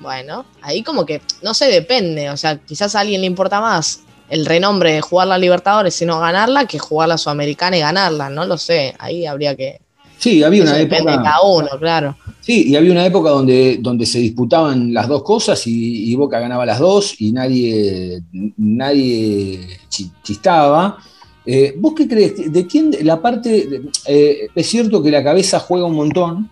bueno, 0.00 0.44
ahí 0.62 0.82
como 0.82 1.06
que, 1.06 1.22
no 1.42 1.54
sé, 1.54 1.66
depende. 1.66 2.30
O 2.30 2.36
sea, 2.36 2.58
quizás 2.58 2.94
a 2.94 3.00
alguien 3.00 3.22
le 3.22 3.26
importa 3.26 3.60
más 3.60 4.00
el 4.28 4.44
renombre 4.46 4.92
de 4.92 5.00
jugar 5.00 5.28
la 5.28 5.38
Libertadores 5.38 6.00
y 6.02 6.06
no 6.06 6.20
ganarla 6.20 6.66
que 6.66 6.78
jugar 6.78 7.08
la 7.08 7.18
Sudamericana 7.18 7.76
y 7.76 7.80
ganarla. 7.80 8.28
No 8.28 8.44
lo 8.44 8.58
sé, 8.58 8.94
ahí 8.98 9.26
habría 9.26 9.56
que, 9.56 9.80
Sí, 10.24 10.42
había 10.42 10.62
una 10.62 10.78
época. 10.78 10.96
Depende 10.96 11.12
de 11.18 11.22
cada 11.22 11.42
uno, 11.42 11.68
claro. 11.78 12.16
Sí, 12.44 12.68
y 12.68 12.76
había 12.76 12.92
una 12.92 13.06
época 13.06 13.30
donde, 13.30 13.78
donde 13.80 14.04
se 14.04 14.18
disputaban 14.18 14.92
las 14.92 15.08
dos 15.08 15.22
cosas 15.22 15.62
y, 15.66 16.14
Boca 16.14 16.38
ganaba 16.38 16.66
las 16.66 16.78
dos 16.78 17.18
y 17.18 17.32
nadie, 17.32 18.22
nadie 18.58 19.78
chistaba. 20.22 20.98
Eh, 21.46 21.74
¿Vos 21.78 21.94
qué 21.96 22.06
crees? 22.06 22.52
¿De 22.52 22.66
quién 22.66 22.94
la 23.00 23.22
parte? 23.22 23.80
Eh, 24.06 24.48
es 24.54 24.66
cierto 24.66 25.02
que 25.02 25.10
la 25.10 25.24
cabeza 25.24 25.58
juega 25.58 25.86
un 25.86 25.94
montón 25.94 26.50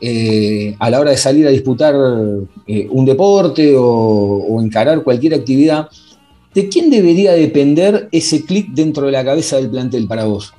eh, 0.00 0.74
a 0.78 0.88
la 0.88 1.00
hora 1.00 1.10
de 1.10 1.18
salir 1.18 1.46
a 1.46 1.50
disputar 1.50 1.94
un 1.94 3.04
deporte 3.04 3.76
o, 3.76 3.84
o 3.84 4.62
encarar 4.62 5.02
cualquier 5.02 5.34
actividad. 5.34 5.90
¿De 6.54 6.70
quién 6.70 6.88
debería 6.88 7.32
depender 7.32 8.08
ese 8.12 8.46
clic 8.46 8.68
dentro 8.70 9.04
de 9.04 9.12
la 9.12 9.22
cabeza 9.22 9.56
del 9.56 9.68
plantel 9.68 10.06
para 10.06 10.24
vos? 10.24 10.54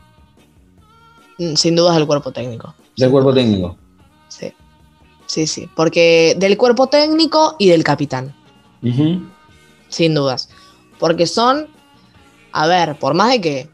Mm, 1.40 1.56
sin 1.56 1.76
dudas 1.76 1.96
del 1.96 2.06
cuerpo 2.06 2.32
técnico. 2.32 2.76
Del 2.96 3.10
cuerpo 3.10 3.34
técnico. 3.34 3.76
Sí. 4.28 4.54
Sí, 5.36 5.48
sí. 5.48 5.70
Porque 5.76 6.34
del 6.40 6.56
cuerpo 6.56 6.88
técnico 6.88 7.58
y 7.60 7.68
del 7.68 7.84
capitán. 7.84 8.34
Sin 9.90 10.14
dudas. 10.16 10.48
Porque 10.98 11.28
son, 11.28 11.68
a 12.54 12.68
ver, 12.68 12.98
por 12.98 13.16
más 13.16 13.32
de 13.32 13.42
que 13.42 13.70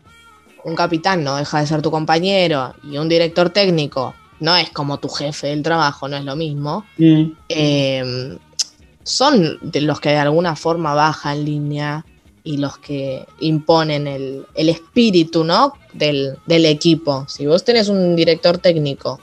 un 0.63 0.73
capitán 0.73 1.23
no 1.23 1.35
deja 1.35 1.59
de 1.59 1.67
ser 1.67 1.83
tu 1.83 1.91
compañero 1.91 2.73
y 2.83 2.97
un 2.97 3.07
director 3.07 3.51
técnico 3.51 4.15
no 4.39 4.55
es 4.55 4.71
como 4.71 4.97
tu 4.97 5.07
jefe 5.07 5.47
del 5.47 5.61
trabajo, 5.61 6.07
no 6.07 6.17
es 6.17 6.25
lo 6.25 6.35
mismo, 6.35 6.83
eh, 6.97 8.37
son 9.03 9.59
de 9.61 9.81
los 9.81 9.99
que 9.99 10.09
de 10.09 10.17
alguna 10.17 10.55
forma 10.55 10.95
bajan 10.95 11.45
línea 11.45 12.03
y 12.43 12.57
los 12.57 12.79
que 12.79 13.27
imponen 13.39 14.07
el, 14.07 14.47
espíritu 14.55 15.43
¿no? 15.43 15.73
Del, 15.93 16.39
equipo. 16.47 17.25
Si 17.27 17.45
vos 17.45 17.63
tenés 17.63 17.87
un 17.87 18.15
director 18.15 18.57
técnico 18.57 19.19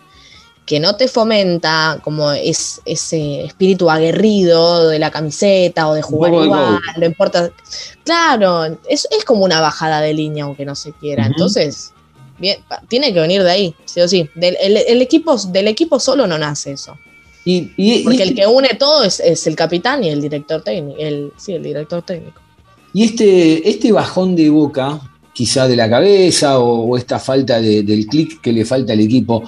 que 0.69 0.81
no 0.81 0.97
te 0.97 1.09
fomenta 1.09 1.99
como 2.05 2.31
es, 2.31 2.83
ese 2.85 3.47
espíritu 3.47 3.91
aguerrido 3.91 4.91
de 4.91 4.99
la 4.99 5.11
camiseta 5.11 5.89
o 5.89 5.95
de 5.95 6.03
jugar 6.03 6.35
igual, 6.35 6.79
no 6.99 7.07
importa. 7.07 7.51
Claro, 8.05 8.79
es, 8.87 9.09
como 9.25 9.45
una 9.45 9.63
bajada 9.63 10.03
de 10.03 10.13
línea, 10.13 10.45
aunque 10.45 10.67
no 10.67 10.75
se 10.75 10.93
quiera. 10.93 11.25
Entonces, 11.25 11.93
bien, 12.39 12.59
tiene 12.87 13.15
que 13.15 13.21
venir 13.21 13.43
de 13.43 13.51
ahí, 13.51 13.75
sí 13.87 14.03
o 14.03 14.09
sí. 14.09 14.29
Del, 14.35 14.59
el, 14.61 15.01
equipo, 15.01 15.39
del 15.39 15.69
equipo 15.69 15.99
solo 15.99 16.27
no 16.27 16.37
nace 16.37 16.73
eso. 16.73 16.99
Y, 17.47 18.03
Porque 18.05 18.23
el 18.23 18.35
que 18.35 18.47
une 18.47 18.69
todo 18.79 19.05
es, 19.05 19.47
el 19.47 19.57
capitán 19.57 20.05
y 20.05 20.11
el 20.11 20.21
director 20.21 20.63
técnico. 20.63 21.01
El, 21.01 21.33
sí, 21.39 21.55
el 21.55 21.63
director 21.63 22.03
técnico. 22.03 22.43
Y 22.93 23.05
este, 23.05 23.67
este 23.71 23.91
bajón 23.91 24.37
de 24.37 24.51
boca, 24.51 25.01
quizá 25.33 25.67
de 25.67 25.77
la 25.77 25.89
cabeza 25.89 26.59
o, 26.59 26.95
esta 26.99 27.19
falta 27.19 27.59
del 27.59 28.07
clic 28.07 28.43
que 28.43 28.53
le 28.53 28.67
falta 28.67 28.93
al 28.93 29.01
equipo, 29.01 29.45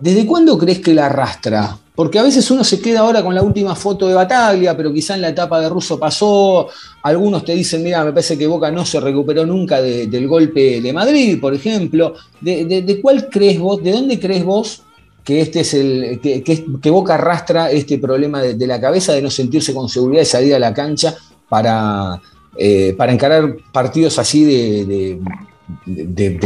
¿desde 0.00 0.26
cuándo 0.26 0.56
crees 0.58 0.80
que 0.80 0.94
la 0.94 1.06
arrastra? 1.06 1.78
Porque 1.98 2.20
a 2.20 2.22
veces 2.22 2.48
uno 2.52 2.62
se 2.62 2.80
queda 2.80 3.00
ahora 3.00 3.24
con 3.24 3.34
la 3.34 3.42
última 3.42 3.74
foto 3.74 4.06
de 4.06 4.14
Bataglia, 4.14 4.76
pero 4.76 4.92
quizá 4.92 5.16
en 5.16 5.20
la 5.20 5.30
etapa 5.30 5.60
de 5.60 5.68
Russo 5.68 5.98
pasó. 5.98 6.68
Algunos 7.02 7.44
te 7.44 7.56
dicen, 7.56 7.82
mira, 7.82 8.04
me 8.04 8.12
parece 8.12 8.38
que 8.38 8.46
Boca 8.46 8.70
no 8.70 8.86
se 8.86 9.00
recuperó 9.00 9.44
nunca 9.44 9.82
del 9.82 10.28
golpe 10.28 10.80
de 10.80 10.92
Madrid, 10.92 11.40
por 11.40 11.54
ejemplo. 11.54 12.14
¿De, 12.40 13.00
cuál 13.02 13.28
crees 13.28 13.58
vos, 13.58 13.82
de 13.82 13.90
dónde 13.90 14.20
crees 14.20 14.44
vos 14.44 14.82
que 15.24 15.40
este 15.40 15.60
es 15.60 15.74
el 15.74 16.20
que, 16.20 16.90
Boca 16.90 17.14
arrastra 17.14 17.68
este 17.72 17.98
problema 17.98 18.42
de, 18.42 18.66
la 18.68 18.80
cabeza 18.80 19.12
de 19.12 19.20
no 19.20 19.28
sentirse 19.30 19.74
con 19.74 19.88
seguridad 19.88 20.20
de 20.20 20.26
salir 20.26 20.54
a 20.54 20.60
la 20.60 20.72
cancha 20.72 21.16
para, 21.48 22.22
eh, 22.56 22.94
para 22.96 23.12
encarar 23.12 23.56
partidos 23.72 24.20
así 24.20 24.44
de, 24.44 25.20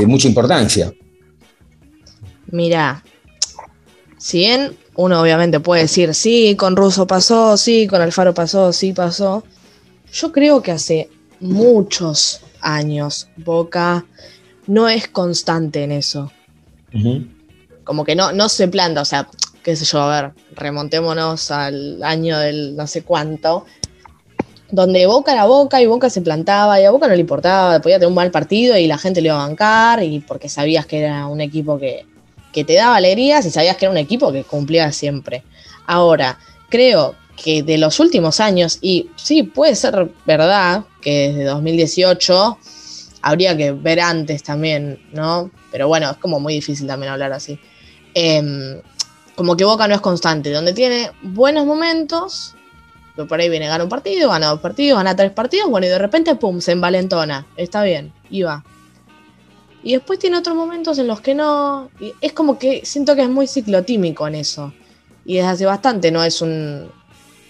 mucha 0.06 0.28
importancia. 0.28 0.94
Mira, 2.50 3.04
si 4.22 4.38
bien 4.38 4.76
uno 4.94 5.20
obviamente 5.20 5.58
puede 5.58 5.82
decir, 5.82 6.14
sí, 6.14 6.54
con 6.54 6.76
Russo 6.76 7.08
pasó, 7.08 7.56
sí, 7.56 7.88
con 7.88 8.00
Alfaro 8.00 8.32
pasó, 8.32 8.72
sí 8.72 8.92
pasó, 8.92 9.42
yo 10.12 10.30
creo 10.30 10.62
que 10.62 10.70
hace 10.70 11.10
muchos 11.40 12.40
años 12.60 13.26
Boca 13.36 14.06
no 14.68 14.88
es 14.88 15.08
constante 15.08 15.82
en 15.82 15.90
eso. 15.90 16.30
Como 17.82 18.04
que 18.04 18.14
no, 18.14 18.30
no 18.30 18.48
se 18.48 18.68
planta, 18.68 19.00
o 19.00 19.04
sea, 19.04 19.28
qué 19.64 19.74
sé 19.74 19.84
yo, 19.86 20.00
a 20.00 20.22
ver, 20.22 20.32
remontémonos 20.54 21.50
al 21.50 22.00
año 22.04 22.38
del 22.38 22.76
no 22.76 22.86
sé 22.86 23.02
cuánto, 23.02 23.66
donde 24.70 25.04
Boca 25.06 25.32
era 25.32 25.46
Boca 25.46 25.82
y 25.82 25.86
Boca 25.86 26.08
se 26.10 26.20
plantaba 26.20 26.80
y 26.80 26.84
a 26.84 26.92
Boca 26.92 27.08
no 27.08 27.14
le 27.14 27.20
importaba, 27.20 27.80
podía 27.80 27.96
tener 27.96 28.08
un 28.08 28.14
mal 28.14 28.30
partido 28.30 28.78
y 28.78 28.86
la 28.86 28.98
gente 28.98 29.20
le 29.20 29.30
iba 29.30 29.42
a 29.42 29.48
bancar 29.48 30.00
y 30.04 30.20
porque 30.20 30.48
sabías 30.48 30.86
que 30.86 31.00
era 31.00 31.26
un 31.26 31.40
equipo 31.40 31.76
que, 31.76 32.06
que 32.52 32.64
te 32.64 32.74
daba 32.74 32.96
alegrías 32.96 33.44
y 33.46 33.50
sabías 33.50 33.76
que 33.76 33.86
era 33.86 33.92
un 33.92 33.98
equipo 33.98 34.32
que 34.32 34.44
cumplía 34.44 34.92
siempre. 34.92 35.42
Ahora, 35.86 36.38
creo 36.68 37.14
que 37.42 37.62
de 37.62 37.78
los 37.78 37.98
últimos 38.00 38.40
años, 38.40 38.78
y 38.80 39.10
sí, 39.16 39.42
puede 39.42 39.74
ser 39.74 40.10
verdad 40.26 40.84
que 41.00 41.28
desde 41.28 41.44
2018 41.44 42.58
habría 43.22 43.56
que 43.56 43.72
ver 43.72 44.00
antes 44.00 44.42
también, 44.42 45.00
¿no? 45.12 45.50
Pero 45.70 45.88
bueno, 45.88 46.10
es 46.10 46.16
como 46.18 46.40
muy 46.40 46.54
difícil 46.54 46.86
también 46.86 47.12
hablar 47.12 47.32
así. 47.32 47.58
Em, 48.14 48.80
como 49.34 49.56
que 49.56 49.64
Boca 49.64 49.88
no 49.88 49.94
es 49.94 50.00
constante, 50.00 50.50
donde 50.50 50.72
tiene 50.72 51.10
buenos 51.22 51.64
momentos, 51.64 52.54
que 53.16 53.24
por 53.24 53.40
ahí 53.40 53.48
viene, 53.48 53.66
gana 53.66 53.84
un 53.84 53.90
partido, 53.90 54.28
gana 54.28 54.48
dos 54.48 54.60
partidos, 54.60 54.98
gana 54.98 55.16
tres 55.16 55.32
partidos, 55.32 55.70
bueno, 55.70 55.86
y 55.86 55.90
de 55.90 55.98
repente, 55.98 56.34
pum, 56.34 56.60
se 56.60 56.72
envalentona, 56.72 57.46
está 57.56 57.82
bien, 57.82 58.12
va. 58.44 58.64
Y 59.82 59.92
después 59.92 60.18
tiene 60.18 60.38
otros 60.38 60.54
momentos 60.54 60.98
en 60.98 61.08
los 61.08 61.20
que 61.20 61.34
no, 61.34 61.90
es 62.20 62.32
como 62.32 62.58
que 62.58 62.84
siento 62.84 63.16
que 63.16 63.22
es 63.22 63.28
muy 63.28 63.46
ciclotímico 63.46 64.26
en 64.28 64.36
eso. 64.36 64.72
Y 65.24 65.36
desde 65.36 65.48
hace 65.48 65.66
bastante 65.66 66.10
no 66.10 66.22
es 66.22 66.40
un, 66.40 66.88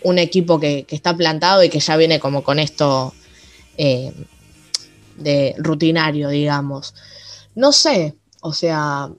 un 0.02 0.18
equipo 0.18 0.58
que, 0.58 0.84
que, 0.84 0.96
está 0.96 1.16
plantado 1.16 1.62
y 1.62 1.68
que 1.68 1.80
ya 1.80 1.96
viene 1.96 2.20
como 2.20 2.42
con 2.42 2.58
esto 2.58 3.12
eh, 3.76 4.12
de 5.16 5.54
rutinario, 5.58 6.28
digamos. 6.28 6.94
No 7.54 7.72
sé, 7.72 8.14
o 8.40 8.52
sea, 8.52 9.10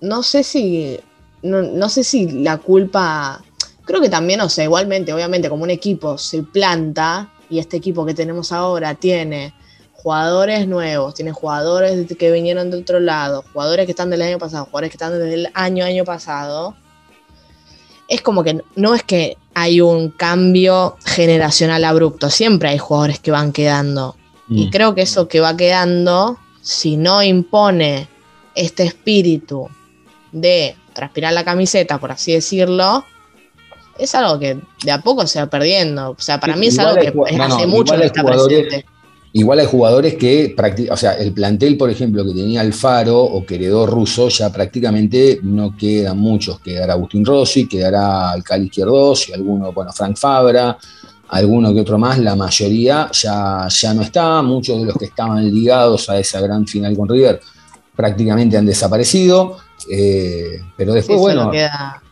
no 0.00 0.22
sé 0.22 0.42
si, 0.42 0.98
no, 1.42 1.62
no, 1.62 1.88
sé 1.88 2.04
si 2.04 2.42
la 2.42 2.58
culpa, 2.58 3.42
creo 3.84 4.00
que 4.00 4.08
también, 4.08 4.40
o 4.40 4.48
sea, 4.48 4.64
igualmente, 4.64 5.12
obviamente, 5.12 5.48
como 5.48 5.64
un 5.64 5.70
equipo 5.70 6.16
se 6.16 6.42
planta 6.42 7.32
y 7.50 7.58
este 7.58 7.76
equipo 7.76 8.06
que 8.06 8.14
tenemos 8.14 8.50
ahora 8.52 8.94
tiene 8.94 9.54
jugadores 10.04 10.68
nuevos, 10.68 11.14
tiene 11.14 11.32
jugadores 11.32 12.06
que 12.18 12.30
vinieron 12.30 12.70
de 12.70 12.76
otro 12.76 13.00
lado, 13.00 13.42
jugadores 13.54 13.86
que 13.86 13.92
están 13.92 14.10
del 14.10 14.20
año 14.20 14.38
pasado, 14.38 14.66
jugadores 14.66 14.90
que 14.90 14.96
están 14.96 15.18
desde 15.18 15.32
el 15.32 15.48
año 15.54 15.82
año 15.82 16.04
pasado. 16.04 16.76
Es 18.06 18.20
como 18.20 18.44
que 18.44 18.60
no 18.76 18.94
es 18.94 19.02
que 19.02 19.38
hay 19.54 19.80
un 19.80 20.10
cambio 20.10 20.98
generacional 21.06 21.82
abrupto, 21.84 22.28
siempre 22.28 22.68
hay 22.68 22.76
jugadores 22.76 23.18
que 23.18 23.30
van 23.30 23.50
quedando. 23.50 24.14
Mm. 24.48 24.58
Y 24.58 24.70
creo 24.70 24.94
que 24.94 25.00
eso 25.00 25.26
que 25.26 25.40
va 25.40 25.56
quedando, 25.56 26.38
si 26.60 26.98
no 26.98 27.22
impone 27.22 28.06
este 28.54 28.82
espíritu 28.82 29.70
de 30.32 30.76
transpirar 30.92 31.32
la 31.32 31.46
camiseta, 31.46 31.96
por 31.96 32.12
así 32.12 32.34
decirlo, 32.34 33.06
es 33.98 34.14
algo 34.14 34.38
que 34.38 34.58
de 34.84 34.92
a 34.92 35.00
poco 35.00 35.26
se 35.26 35.40
va 35.40 35.46
perdiendo. 35.46 36.10
O 36.10 36.20
sea, 36.20 36.38
para 36.38 36.56
mí 36.56 36.66
es 36.66 36.78
algo 36.78 37.00
que 37.00 37.10
hace 37.40 37.66
mucho 37.66 37.96
que 37.96 38.04
está 38.04 38.22
presente. 38.22 38.84
Igual 39.36 39.58
hay 39.58 39.66
jugadores 39.66 40.14
que, 40.14 40.54
o 40.88 40.96
sea, 40.96 41.14
el 41.14 41.32
plantel, 41.32 41.76
por 41.76 41.90
ejemplo, 41.90 42.24
que 42.24 42.34
tenía 42.34 42.60
Alfaro 42.60 43.20
o 43.20 43.44
que 43.44 43.56
heredó 43.56 43.84
Russo, 43.84 44.28
ya 44.28 44.52
prácticamente 44.52 45.40
no 45.42 45.76
quedan 45.76 46.18
muchos. 46.18 46.60
Quedará 46.60 46.92
Agustín 46.92 47.24
Rossi, 47.24 47.66
quedará 47.66 48.30
Alcali 48.30 48.66
Izquierdos 48.66 49.28
y 49.28 49.32
alguno, 49.32 49.72
bueno, 49.72 49.92
Frank 49.92 50.16
Fabra, 50.16 50.78
alguno 51.30 51.74
que 51.74 51.80
otro 51.80 51.98
más, 51.98 52.20
la 52.20 52.36
mayoría 52.36 53.10
ya, 53.10 53.66
ya 53.68 53.92
no 53.92 54.02
está. 54.02 54.40
Muchos 54.40 54.78
de 54.78 54.86
los 54.86 54.96
que 54.96 55.06
estaban 55.06 55.52
ligados 55.52 56.08
a 56.08 56.16
esa 56.16 56.40
gran 56.40 56.64
final 56.64 56.96
con 56.96 57.08
River 57.08 57.40
prácticamente 57.96 58.56
han 58.56 58.66
desaparecido. 58.66 59.56
Eh, 59.90 60.60
pero 60.76 60.94
después, 60.94 61.18
bueno. 61.18 61.40
Solo 61.40 61.50
queda, 61.50 62.02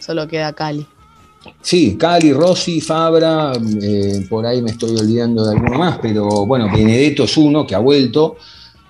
solo 0.00 0.28
queda 0.28 0.52
Cali. 0.52 0.86
Sí, 1.60 1.96
Cali, 1.96 2.32
Rossi, 2.32 2.80
Fabra, 2.80 3.52
eh, 3.82 4.26
por 4.28 4.46
ahí 4.46 4.62
me 4.62 4.70
estoy 4.70 4.96
olvidando 4.96 5.44
de 5.44 5.54
alguno 5.54 5.78
más, 5.78 5.98
pero 5.98 6.46
bueno, 6.46 6.68
Benedetto 6.72 7.24
es 7.24 7.36
uno 7.36 7.66
que 7.66 7.74
ha 7.74 7.78
vuelto. 7.78 8.36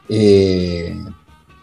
Eh, 0.08 0.96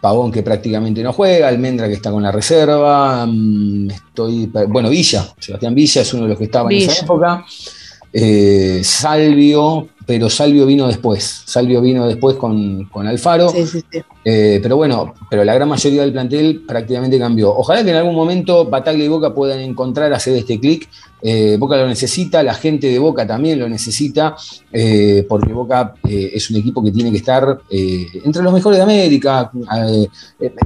Pavón 0.05 0.31
que 0.31 0.43
prácticamente 0.43 1.01
no 1.01 1.13
juega, 1.13 1.47
Almendra 1.47 1.87
que 1.87 1.95
está 1.95 2.11
con 2.11 2.21
la 2.21 2.31
reserva, 2.31 3.25
mm, 3.25 3.89
estoy, 3.89 4.51
bueno, 4.67 4.87
Villa, 4.87 5.33
Sebastián 5.39 5.73
Villa 5.73 6.01
es 6.03 6.13
uno 6.13 6.23
de 6.23 6.29
los 6.29 6.37
que 6.37 6.43
estaba 6.43 6.71
en 6.71 6.77
esa 6.77 7.03
época, 7.03 7.43
eh, 8.13 8.81
Salvio, 8.83 9.87
pero 10.05 10.29
Salvio 10.29 10.65
vino 10.65 10.87
después. 10.87 11.43
Salvio 11.45 11.81
vino 11.81 12.07
después 12.07 12.35
con, 12.37 12.87
Alfaro. 12.93 13.49
Sí, 13.49 13.65
sí, 13.65 13.83
sí. 13.91 14.01
Eh, 14.23 14.59
pero 14.61 14.75
bueno, 14.75 15.13
pero 15.29 15.43
la 15.43 15.53
gran 15.53 15.69
mayoría 15.69 16.01
del 16.01 16.11
plantel 16.11 16.63
prácticamente 16.67 17.19
cambió. 17.19 17.55
Ojalá 17.55 17.83
que 17.83 17.91
en 17.91 17.97
algún 17.97 18.15
momento 18.15 18.65
Bataglia 18.65 19.05
y 19.05 19.07
Boca 19.07 19.33
puedan 19.33 19.59
encontrar 19.59 20.13
hacer 20.13 20.35
este 20.35 20.59
clic. 20.59 20.89
Eh, 21.21 21.57
Boca 21.59 21.77
lo 21.77 21.87
necesita, 21.87 22.43
la 22.43 22.53
gente 22.53 22.87
de 22.87 22.99
Boca 22.99 23.25
también 23.25 23.59
lo 23.59 23.67
necesita, 23.67 24.35
porque 25.27 25.53
Boca 25.53 25.95
es 26.03 26.49
un 26.49 26.57
equipo 26.57 26.83
que 26.83 26.91
tiene 26.91 27.09
que 27.09 27.17
estar 27.17 27.61
entre 27.69 28.43
los 28.43 28.53
mejores 28.53 28.77
de 28.77 28.83
América. 28.83 29.49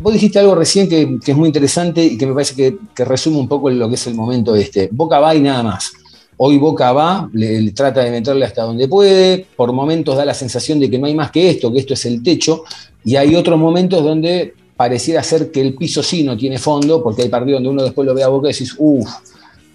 vos 0.02 0.14
dijiste 0.14 0.40
algo 0.40 0.56
recién 0.56 0.90
que, 0.90 1.18
es 1.26 1.38
muy 1.38 1.48
interesante 1.48 2.04
y 2.04 2.18
que 2.18 2.26
me 2.26 2.34
parece 2.34 2.56
que, 2.56 2.78
que 2.94 3.06
resume 3.06 3.38
un 3.38 3.48
poco 3.48 3.70
lo 3.70 3.88
que 3.88 3.96
es 3.96 4.08
el 4.08 4.16
momento 4.16 4.56
este. 4.56 4.90
Boca 4.92 5.20
va 5.20 5.34
y 5.34 5.42
nada 5.42 5.64
más. 5.64 5.94
Hoy 6.42 6.58
Boca 6.58 6.94
va, 6.94 7.30
le, 7.34 7.70
trata 7.74 8.02
de 8.02 8.12
meterle 8.12 8.46
hasta 8.46 8.64
donde 8.64 8.88
puede, 8.88 9.46
por 9.58 9.74
momentos 9.74 10.16
da 10.16 10.24
la 10.24 10.34
sensación 10.34 10.80
de 10.80 10.90
que 10.90 10.98
no 10.98 11.06
hay 11.06 11.14
más 11.14 11.32
que 11.32 11.50
esto, 11.50 11.70
que 11.70 11.80
esto 11.80 11.96
es 11.96 12.06
el 12.06 12.24
techo, 12.24 12.64
y 13.04 13.18
hay 13.18 13.36
otros 13.36 13.60
momentos 13.60 14.02
donde 14.02 14.54
pareciera 14.78 15.22
ser 15.22 15.52
que 15.52 15.60
el 15.60 15.76
piso 15.76 16.02
sí 16.02 16.24
no 16.24 16.38
tiene 16.38 16.58
fondo, 16.58 17.04
porque 17.04 17.24
hay 17.24 17.28
partidos 17.28 17.58
donde 17.58 17.70
uno 17.72 17.84
después 17.84 18.08
lo 18.08 18.14
ve 18.14 18.24
a 18.24 18.30
Boca 18.30 18.48
y 18.48 18.54
decís, 18.54 18.74
uff, 18.78 19.10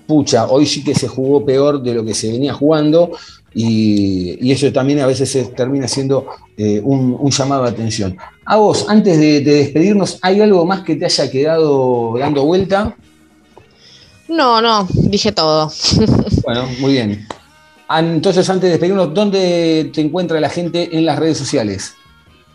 pucha, 0.07 0.47
hoy 0.49 0.65
sí 0.65 0.83
que 0.83 0.95
se 0.95 1.07
jugó 1.07 1.45
peor 1.45 1.83
de 1.83 1.93
lo 1.93 2.03
que 2.03 2.15
se 2.15 2.33
venía 2.33 2.55
jugando, 2.55 3.11
y, 3.53 4.51
eso 4.51 4.73
también 4.73 5.01
a 5.01 5.07
veces 5.07 5.55
termina 5.55 5.87
siendo 5.87 6.27
eh, 6.57 6.81
un, 6.83 7.31
llamado 7.31 7.65
de 7.65 7.69
atención. 7.69 8.17
A 8.47 8.57
vos, 8.57 8.87
antes 8.89 9.19
de 9.19 9.43
despedirnos, 9.43 10.19
¿hay 10.23 10.41
algo 10.41 10.65
más 10.65 10.81
que 10.81 10.97
te 10.97 11.05
haya 11.05 11.31
quedado 11.31 12.17
dando 12.19 12.43
vuelta? 12.47 12.97
No, 14.29 14.61
no, 14.61 14.89
dije 14.91 15.33
todo. 15.33 15.71
Bueno, 16.45 16.69
muy 16.79 16.93
bien. 16.93 17.27
Entonces, 17.89 18.51
antes 18.51 18.65
de 18.65 18.71
despedirnos, 18.73 19.15
¿dónde 19.15 19.91
te 19.95 20.03
encuentra 20.03 20.39
la 20.41 20.51
gente 20.51 20.95
en 20.95 21.07
las 21.07 21.19
redes 21.19 21.39
sociales? 21.39 21.95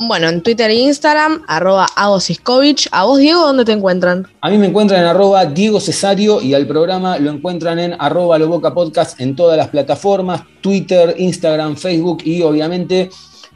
Bueno, 0.01 0.29
en 0.29 0.41
Twitter 0.41 0.71
e 0.71 0.75
Instagram, 0.75 1.43
arroba 1.47 1.85
agosiskovich. 1.95 2.87
¿A 2.91 3.03
vos, 3.03 3.19
Diego, 3.19 3.41
dónde 3.41 3.65
te 3.65 3.73
encuentran? 3.73 4.27
A 4.39 4.49
mí 4.49 4.57
me 4.57 4.67
encuentran 4.67 5.01
en 5.01 5.07
arroba 5.07 5.45
Diego 5.45 5.81
Cesario 5.81 6.41
y 6.41 6.53
al 6.53 6.65
programa 6.67 7.19
lo 7.19 7.31
encuentran 7.31 7.79
en 7.79 7.95
arroba 7.99 8.39
Loboca 8.39 8.73
Podcast 8.73 9.19
en 9.19 9.35
todas 9.35 9.57
las 9.57 9.67
plataformas, 9.67 10.43
Twitter, 10.61 11.15
Instagram, 11.17 11.75
Facebook 11.75 12.19
y 12.23 12.41
obviamente 12.43 13.09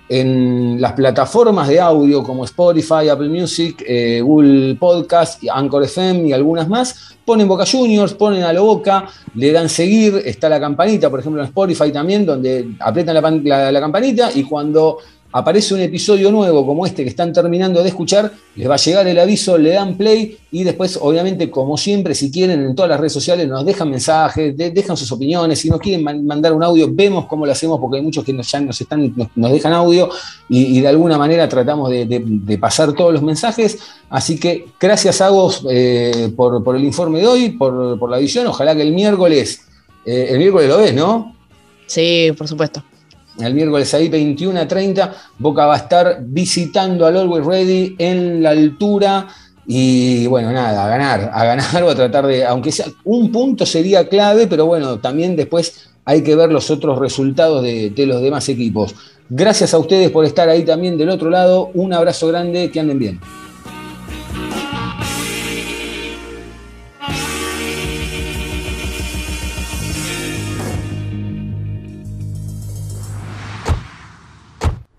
en 0.10 0.80
las 0.82 0.94
plataformas 0.94 1.68
de 1.68 1.80
audio 1.80 2.24
como 2.24 2.46
Spotify, 2.46 3.10
Apple 3.10 3.30
Music, 3.30 3.84
eh, 3.88 4.22
Google 4.22 4.76
Podcast, 4.76 5.42
Anchor 5.52 5.84
FM 5.84 6.28
y 6.28 6.34
algunas 6.34 6.68
más, 6.68 7.16
ponen 7.26 7.48
Boca 7.48 7.66
Juniors, 7.66 8.13
ponen 8.13 8.44
a 8.44 8.54
lo 8.54 8.66
Boca, 8.66 9.06
le 9.36 9.52
dan 9.52 9.70
seguir, 9.70 10.22
está 10.26 10.50
la 10.50 10.60
campanita, 10.60 11.10
por 11.10 11.20
ejemplo 11.20 11.42
en 11.42 11.48
Spotify 11.48 11.92
también, 11.92 12.26
donde 12.26 12.76
apretan 12.80 13.16
la 13.44 13.80
campanita 13.80 14.30
y 14.34 14.44
cuando 14.44 15.00
aparece 15.34 15.74
un 15.74 15.82
episodio 15.82 16.32
nuevo 16.32 16.65
como 16.65 16.86
este 16.86 17.04
que 17.04 17.10
están 17.10 17.34
terminando 17.34 17.82
de 17.82 17.89
escuchar, 17.89 18.32
les 18.56 18.69
va 18.69 18.76
a 18.76 18.78
llegar 18.78 19.08
el 19.08 19.17
aviso, 19.17 19.58
le 19.58 19.72
dan 19.72 19.98
play 19.98 20.38
y 20.52 20.63
después, 20.63 21.00
obviamente, 21.02 21.50
como 21.50 21.76
siempre, 21.76 22.13
si 22.13 22.32
quieren, 22.32 22.62
en 22.62 22.76
todas 22.76 22.89
las 22.89 23.00
redes 23.00 23.13
sociales 23.13 23.48
nos 23.48 23.65
dejan 23.65 23.89
mensajes, 23.89 24.56
dejan 24.56 24.96
sus 24.96 25.12
opiniones, 25.12 25.60
si 25.60 25.69
nos 25.72 25.80
quieren 25.80 26.04
mandar 26.26 26.54
un 26.54 26.63
audio, 26.63 26.88
vemos 26.91 27.26
cómo 27.26 27.48
lo 27.48 27.52
hacemos 27.52 27.80
porque 27.80 27.98
hay 27.98 28.04
muchos 28.04 28.24
que 28.24 28.32
nos, 28.32 28.50
ya 28.50 28.62
nos, 28.62 28.80
están, 28.80 29.12
nos, 29.36 29.52
dejan 29.52 29.74
audio 29.74 30.08
y, 30.48 30.80
de 30.80 30.88
alguna 30.88 31.17
manera 31.17 31.50
tratamos 31.50 31.89
de, 31.89 32.58
pasar 32.62 32.93
todos 32.93 33.12
los 33.12 33.24
mensajes. 33.24 33.80
Así 34.12 34.39
que 34.39 34.67
gracias 34.80 35.19
a 35.19 35.32
vos 35.32 35.65
eh, 35.69 36.32
por, 36.36 36.76
el 36.76 36.84
informe 36.84 37.19
de 37.19 37.28
hoy, 37.28 37.50
por, 37.50 38.10
la 38.10 38.17
visión. 38.19 38.46
Ojalá 38.46 38.76
que 38.76 38.84
el 38.84 38.91
miércoles, 38.91 39.62
eh, 40.06 40.28
el 40.30 40.38
miércoles 40.38 40.69
lo 40.69 40.78
ves, 40.78 40.93
¿no? 40.93 41.36
Sí, 41.88 42.32
por 42.38 42.48
supuesto 42.48 42.84
el 43.39 43.54
miércoles 43.54 43.93
ahí 43.93 44.10
21 44.10 44.60
a 44.60 44.67
30, 44.67 45.13
Boca 45.39 45.65
va 45.65 45.76
a 45.76 45.78
estar 45.78 46.19
visitando 46.22 47.06
al 47.06 47.17
Always 47.17 47.46
Ready 47.46 47.96
en 47.98 48.43
la 48.43 48.52
altura. 48.52 49.28
Y 49.65 50.28
bueno, 50.28 50.52
nada, 50.52 50.86
a 50.86 50.89
ganar, 50.89 51.32
a 51.34 51.46
ganar 51.46 51.84
o 51.84 51.89
a 51.89 51.96
tratar 51.96 52.28
de, 52.28 52.46
aunque 52.46 52.72
sea 52.72 52.86
un 53.06 53.32
punto 53.32 53.65
sería 53.65 54.08
clave, 54.08 54.48
pero 54.48 54.65
bueno, 54.65 55.00
también 55.00 55.36
después 55.36 55.89
hay 56.06 56.22
que 56.22 56.36
ver 56.36 56.52
los 56.52 56.69
otros 56.69 57.00
resultados 57.00 57.63
de, 57.63 57.89
de 57.89 58.06
los 58.06 58.22
demás 58.22 58.48
equipos. 58.50 58.93
Gracias 59.30 59.74
a 59.74 59.78
ustedes 59.78 60.12
por 60.12 60.26
estar 60.26 60.50
ahí 60.50 60.63
también 60.63 60.98
del 60.98 61.10
otro 61.10 61.30
lado. 61.30 61.72
Un 61.74 61.93
abrazo 61.93 62.28
grande, 62.28 62.69
que 62.72 62.80
anden 62.80 63.00
bien. 63.00 63.19